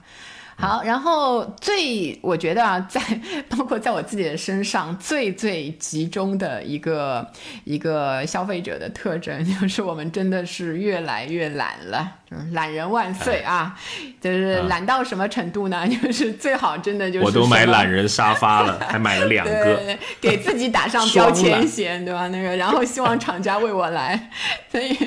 [0.55, 3.01] 好，然后最我觉得啊，在
[3.49, 7.27] 包括在我自己的身上最最集中的一个
[7.63, 12.19] 一个消费者的特征，就是我们真的是越来越懒了。
[12.51, 13.77] 懒人万岁啊！
[14.21, 15.87] 就是懒到什么程度呢？
[15.89, 22.27] 就是最好真的就是我都买懒人沙发了， 还买了两个，给自己打上 标签先，对吧？
[22.29, 24.29] 那个，然后希望厂家为我来。
[24.71, 24.97] 所以，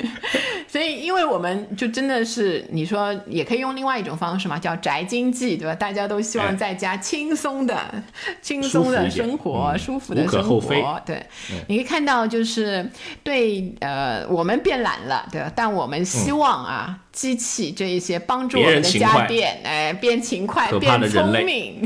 [0.67, 5.75] 所以，因为我们就真的是你说也可以用另外一种方式嘛，叫宅经济，对吧？
[5.75, 7.77] 大家都希望在家轻松的、
[8.41, 11.01] 轻松的生活，舒服的生活。
[11.05, 11.25] 对，
[11.67, 12.89] 你可以看到，就是
[13.23, 15.51] 对呃，我们变懒了，对吧？
[15.55, 16.99] 但我们希望啊。
[17.17, 21.81] 机器这一些帮助我们的家电，哎，变勤快，变聪明。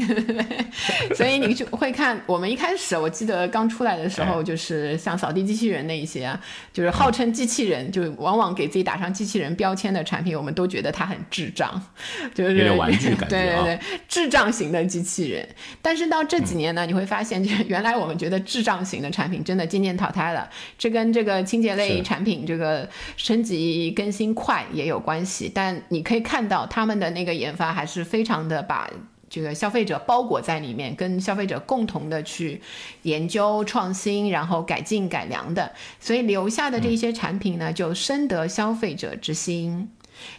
[1.16, 6.38] 所以你就会看，我们一开始我记得刚出来的时候，就是像扫地机器人那一些，
[6.74, 11.82] 就是号称机器人，就往往给自己打上机器人标签的产品，我们都觉得它很智障，
[12.36, 13.80] 就是有点玩具感觉 对对对，
[14.10, 15.48] 智障型的机器人。
[15.82, 20.50] 但是到这几年呢，你会发现，就原来我们觉得智障型的产品真的渐渐淘汰了。
[20.78, 25.20] 这跟这个清洁类产品这个升级更新快也有关。
[25.53, 28.89] 但你可以看到他们的那个研发还是非常的把
[29.30, 32.61] 这个消费者包裹在里面，跟消费者共同的去
[33.03, 39.89] 研究创新，然后改进改良的，所以留下的这些产品呢，就深得消费者之心。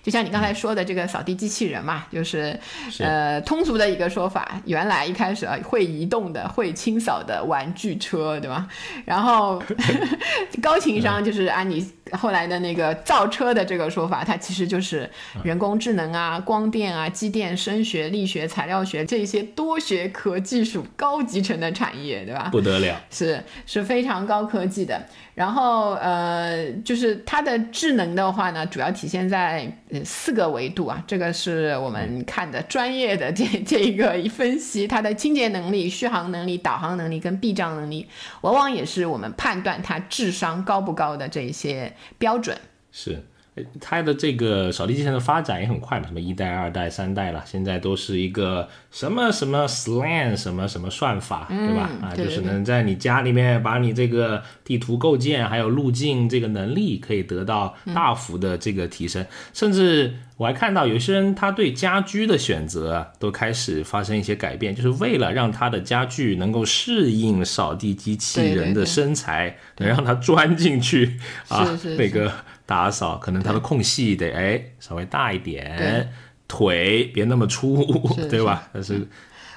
[0.03, 2.57] 就像你刚才说的这个扫地机器人嘛，就是
[3.01, 8.69] 呃通俗的一个说法，原来一开始啊会移动的、会清扫的玩具车，对吧？
[9.05, 9.61] 然后
[10.63, 15.09] 高情商就是啊你后来的那个造车的这个说法，它其实就是
[15.43, 22.49] 人工智能啊、光电啊、机电、声学、力学、材料学这些多学科技术高集成的产业，对吧？
[22.53, 25.01] 不得了，是是非常高科技的。
[25.35, 38.07] 然后呃，就是它的智能的话呢，主要体现在呃四个维度啊，这个是我们看的专业的这这一个一分析，它的清洁能力、续航能力、导航能力跟避障能力，
[38.43, 42.59] 往往也是我们判断它智商高不高的这一些标准。
[42.91, 43.23] 是。
[43.81, 51.91] 它的这个扫地机器人的发展也很快嘛，什么一代、二代、三代了，现在都是一个什么什么 slang 什么什么算法，对吧？
[52.01, 72.33] 啊，就是能在你家里面把你这个地图构建还有路径这个能力可以得到大幅的这个提升，甚至我还看到有些人他对家居的选择都开始发生一些改变，就是为了让他的家具能够适应扫地机器人的身材，能让它钻进去啊，那个。
[72.73, 76.11] 打扫可能它的空隙得哎稍微大一点，
[76.49, 77.85] 腿别那么粗，
[78.31, 78.67] 对吧？
[78.73, 79.07] 但是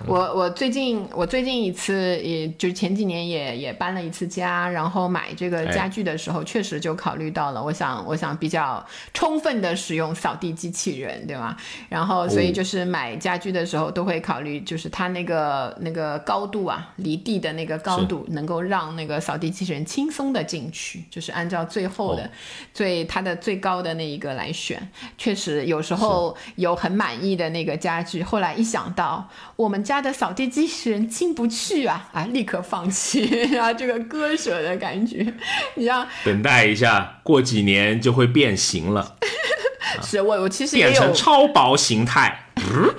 [0.08, 11.56] 我我最近我最近一次，也就是前几年也也搬了一次家，然后买这个家具的时候，确实就考虑到了，我想我想比较充分的使用扫地机器人，对吗？
[11.88, 22.30] 然后所以就是买家具的时候都会考虑，就是它那个那个高度啊，离地的那个高度，能够让那个扫地机器人轻松的进去，就是按照最后的
[22.74, 24.90] 最它的最高的那一个来选。
[25.18, 29.85] 确实有时候有很满意的那个家具，后来一想到我们。
[29.86, 32.26] 家的扫地机器人进不去啊啊！
[32.34, 33.72] 立刻放弃啊！
[33.78, 35.26] 这个割舍的感觉，
[35.76, 39.16] 你让等待一下，过几年就会变形了。
[40.02, 42.48] 是我我其实变成超薄形态，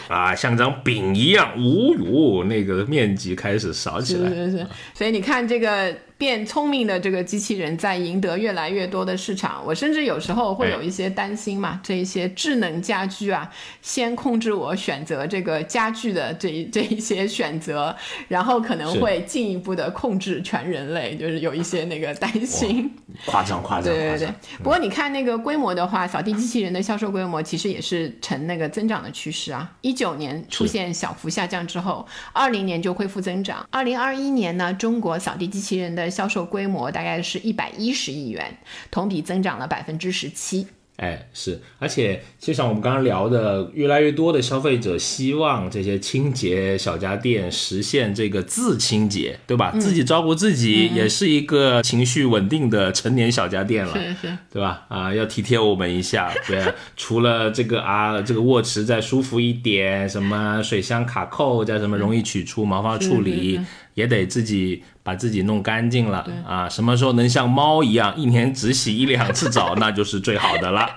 [0.08, 4.30] 啊，像张饼一样，呜呜，那个面积开始少起来。
[4.30, 5.94] 是是是，所以你看这个。
[6.18, 13.50] 变聪明的这个机器人在赢得越来越多的市场，我甚至有时候会有一些担心嘛，这一些智能家居啊，
[13.82, 17.94] 先控制我选择这个家具的这 这一些选择，
[18.28, 22.90] 然后可能会进一步的控制全人类，就是有一些那个担心。
[23.26, 23.84] 夸张夸张。
[23.84, 24.28] 对对对。
[24.58, 29.70] 不过你看那个规模的话，扫地机器人的销售规模其实也是呈那个增长的趋势啊。
[29.82, 33.66] 一九年出现小幅下降之后，二零年就恢复增长。
[33.70, 38.58] 二零二一年呢，中国扫地机器人的销售规模大概是一百一十亿元，
[38.90, 40.66] 同比增长了百分之十七。
[40.96, 49.72] 哎，是，而且就像我们刚刚聊的，越来越多的消费者希望这些清洁小家电实现这个自清洁，对吧？
[49.78, 54.86] 自己照顾自己也是一个情绪稳定的成年小家电了，是是，对吧？
[54.88, 56.64] 啊，要体贴我们一下， 对，
[56.96, 63.60] 除了这个啊，这个握持再舒服一点，什么水箱卡扣，再什么容易取出毛发处理。
[63.96, 66.68] 也得自己把自己弄干净了啊！
[66.68, 70.90] 什么时候能像猫一样，一年只洗一两次澡， 那就是最好的了。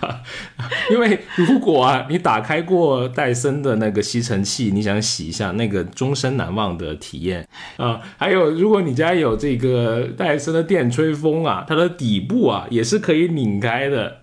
[0.92, 7.98] 因为如果啊，你打开过戴森的那个吸尘器，你想洗一下，那个终身难忘的体验啊。
[8.18, 14.18] 还有，如果你家有这个戴森的电吹风啊，它的底部啊也是可以拧开的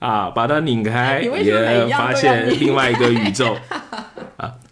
[0.00, 3.56] 啊，把它拧开也发现另外一个宇宙。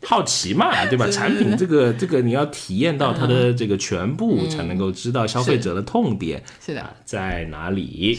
[0.07, 1.09] 好奇嘛，对吧？
[1.13, 8.19] 产品这个这个你要体验到它的这个全部，才能够知道消费者的痛点是的在哪里。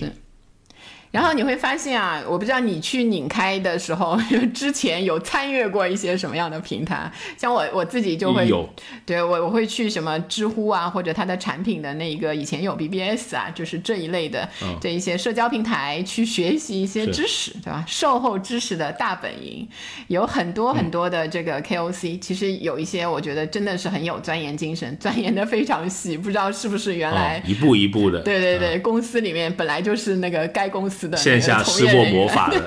[1.16, 4.20] 然后你会发现啊，我不知道你去拧开的时候，
[4.54, 7.10] 之前有参与过一些什么样的平台？
[7.38, 8.68] 像我我自己就会有，
[9.06, 14.50] 对我我会去什么知乎啊，或者它的产品的那个以前有 BBS 啊，就是这一类的
[14.82, 17.86] 这一些社交平台去学习一些知识，对吧？
[17.88, 19.66] 售后知识的大本营，
[20.08, 31.05] 有很多很多的这个 KOC，其实有一些我觉得真的是很有钻研精神，钻研的非常细，不知道是不是原来一步一步的，对对对，公司里面本来就是那个该公司。
[31.16, 32.62] 线下施过魔法的，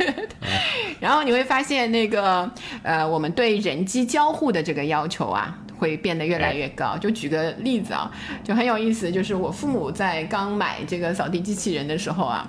[1.00, 2.50] 然后你会发现那个
[2.82, 6.96] 呃，我们对人机交互的这个要求啊，会变得越来越高。
[6.98, 8.10] 就举个例子啊，
[8.42, 12.46] 就很有意思，就是我父母在刚买这个扫地机器人的时候啊，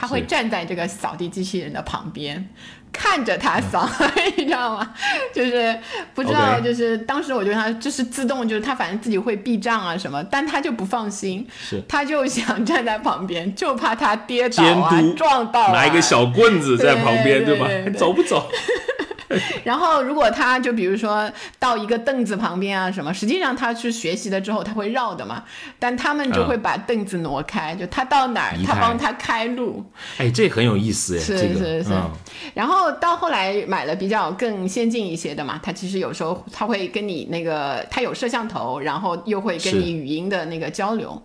[0.00, 2.48] 他会站在这个扫地机器人的旁边。
[2.92, 3.88] 看着他扫，
[4.36, 4.94] 你知道吗？
[5.32, 5.78] 就是
[6.12, 17.68] 不知道，就是当时我觉得他就是自动，就是他反正自己会避障啊什么，但他就不放心，是他就想站在旁边，就怕他跌倒啊撞到，拿一个小棍子在旁边，对吧？
[17.96, 18.50] 走不走？
[19.64, 25.44] 然后，如果他就比如说到一个凳子旁边啊什么，实际上他去学习了之后他会绕的嘛，
[25.78, 29.84] 但他们就会把凳子挪开，就他到哪儿他帮他开路。
[30.18, 31.90] 哎，这很有意思哎，是是是。
[32.54, 41.22] 然后到后来买了比较更先进一些的嘛，他其实有时候他会跟你那个他有摄像头，然后又会跟你语音的那个交流。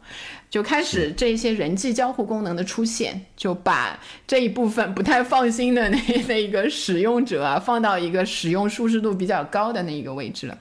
[0.50, 10.58] 就开始这些人际交互功能的出现，就把这一部分不太放心的那 那一个使用者啊，放到一个使用舒适度比较高的那一个位置了。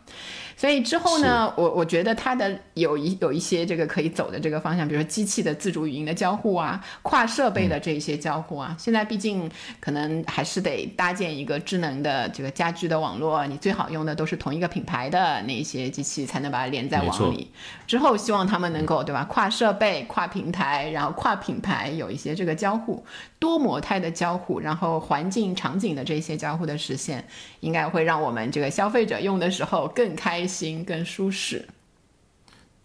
[0.57, 8.74] 所以之后呢，我我觉得它的有一有一些这个可以走的这个方向，比如说机器的自主语音的交互啊，跨设备的这些交互啊。
[8.78, 9.50] 现在毕竟
[9.80, 17.50] 可能还是得搭建一个智能的这个家居的网络，你最好用的都是同一个品牌的那些机器，才能把它连在网里。
[17.86, 23.05] 之后希望他们能够对吧，跨设备、跨平台，然后跨品牌有一些这个交互，
[23.38, 27.24] 多模态的交互，然后环境场景的这些交互的实现，
[27.64, 30.44] 应该会让我们这个消费者用的时候更开。
[30.46, 31.66] 心更舒适，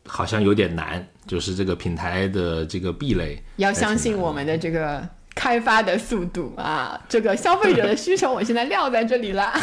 [0.08, 5.06] 好像有点难，就是这个平台的这个壁垒，要相信我们的这个
[5.36, 9.54] 开发的速度啊，这个消费者的需求，我现在撂在这里了，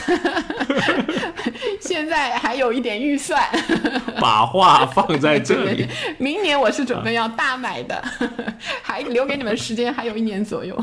[1.80, 3.42] 现在还有一点预算，
[4.20, 5.88] 把话放在这里，
[6.18, 8.04] 明年我是准备要大买的，
[8.84, 10.76] 还留给你们时间，还有一年左右，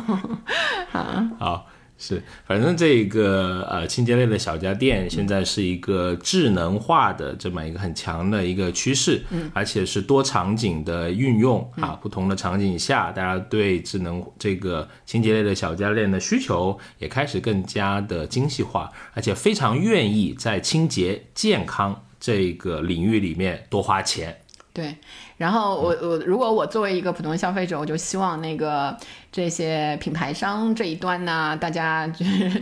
[0.91, 1.69] 啊，好。
[2.06, 24.38] 是，反正这个呃清洁类的小家电现在是一个智能化的这么一个很强的一个趋势，嗯，而且是多场景的运用啊，不同的场景下，大家对智能这个清洁类的小家电的需求也开始更加的精细化，而且非常愿意在清洁健康这个领域里面多花钱。
[24.74, 24.95] 对，
[25.43, 28.95] 然后我我如果我作为一个普通消费者，我就希望那个
[29.29, 32.09] 这些品牌商这一端呢，大家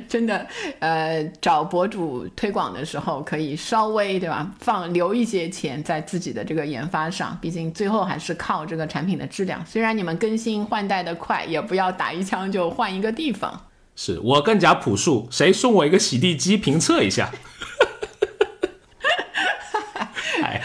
[0.10, 0.44] 真的
[0.80, 9.64] 呃找博主推广的时候，可以稍微对吧，放留一些钱在自己的这个研发上，毕竟最后还是靠这个产品的质量。
[9.64, 13.68] 虽然你们更新换代的快，也不要打一枪就换一个地方。
[13.96, 17.30] 是我更加朴素，谁送我一个洗地机评测一下？
[20.42, 20.60] 哎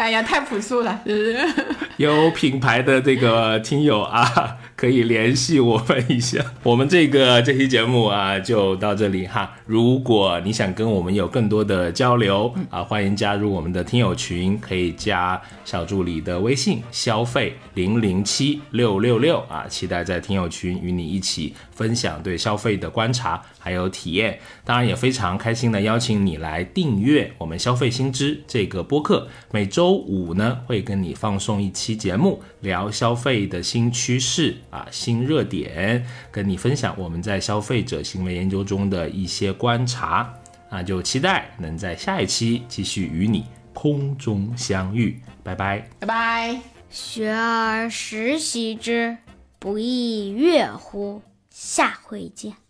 [0.00, 0.98] 哎呀，太朴素了，
[1.98, 4.56] 有品牌的这个听友啊。
[4.80, 9.54] 可以联系我们一下， 我们这个这期节目啊就到这里哈。
[9.66, 24.38] 如果你想跟我们有更多的交流啊，欢迎加入我们的听友群，可以加小助理的微信消费零零七六六六啊，期待在听友群与你一起分享对消费的观察还有体验。
[24.64, 34.56] 当然也非常开心的邀请你来订阅我们消费新知这个播客，每周五呢会跟你放送一期节目，聊消费的新趋势。
[34.70, 40.32] 啊，新热点，跟你分享我们在消费者行为研究中的一些观察，
[40.70, 43.44] 那就期待能在下一期继续与你
[43.74, 46.60] 空中相遇，拜拜，拜拜。
[46.88, 49.16] 学而时习之，
[49.58, 51.22] 不亦说乎？
[51.50, 52.60] 下回见。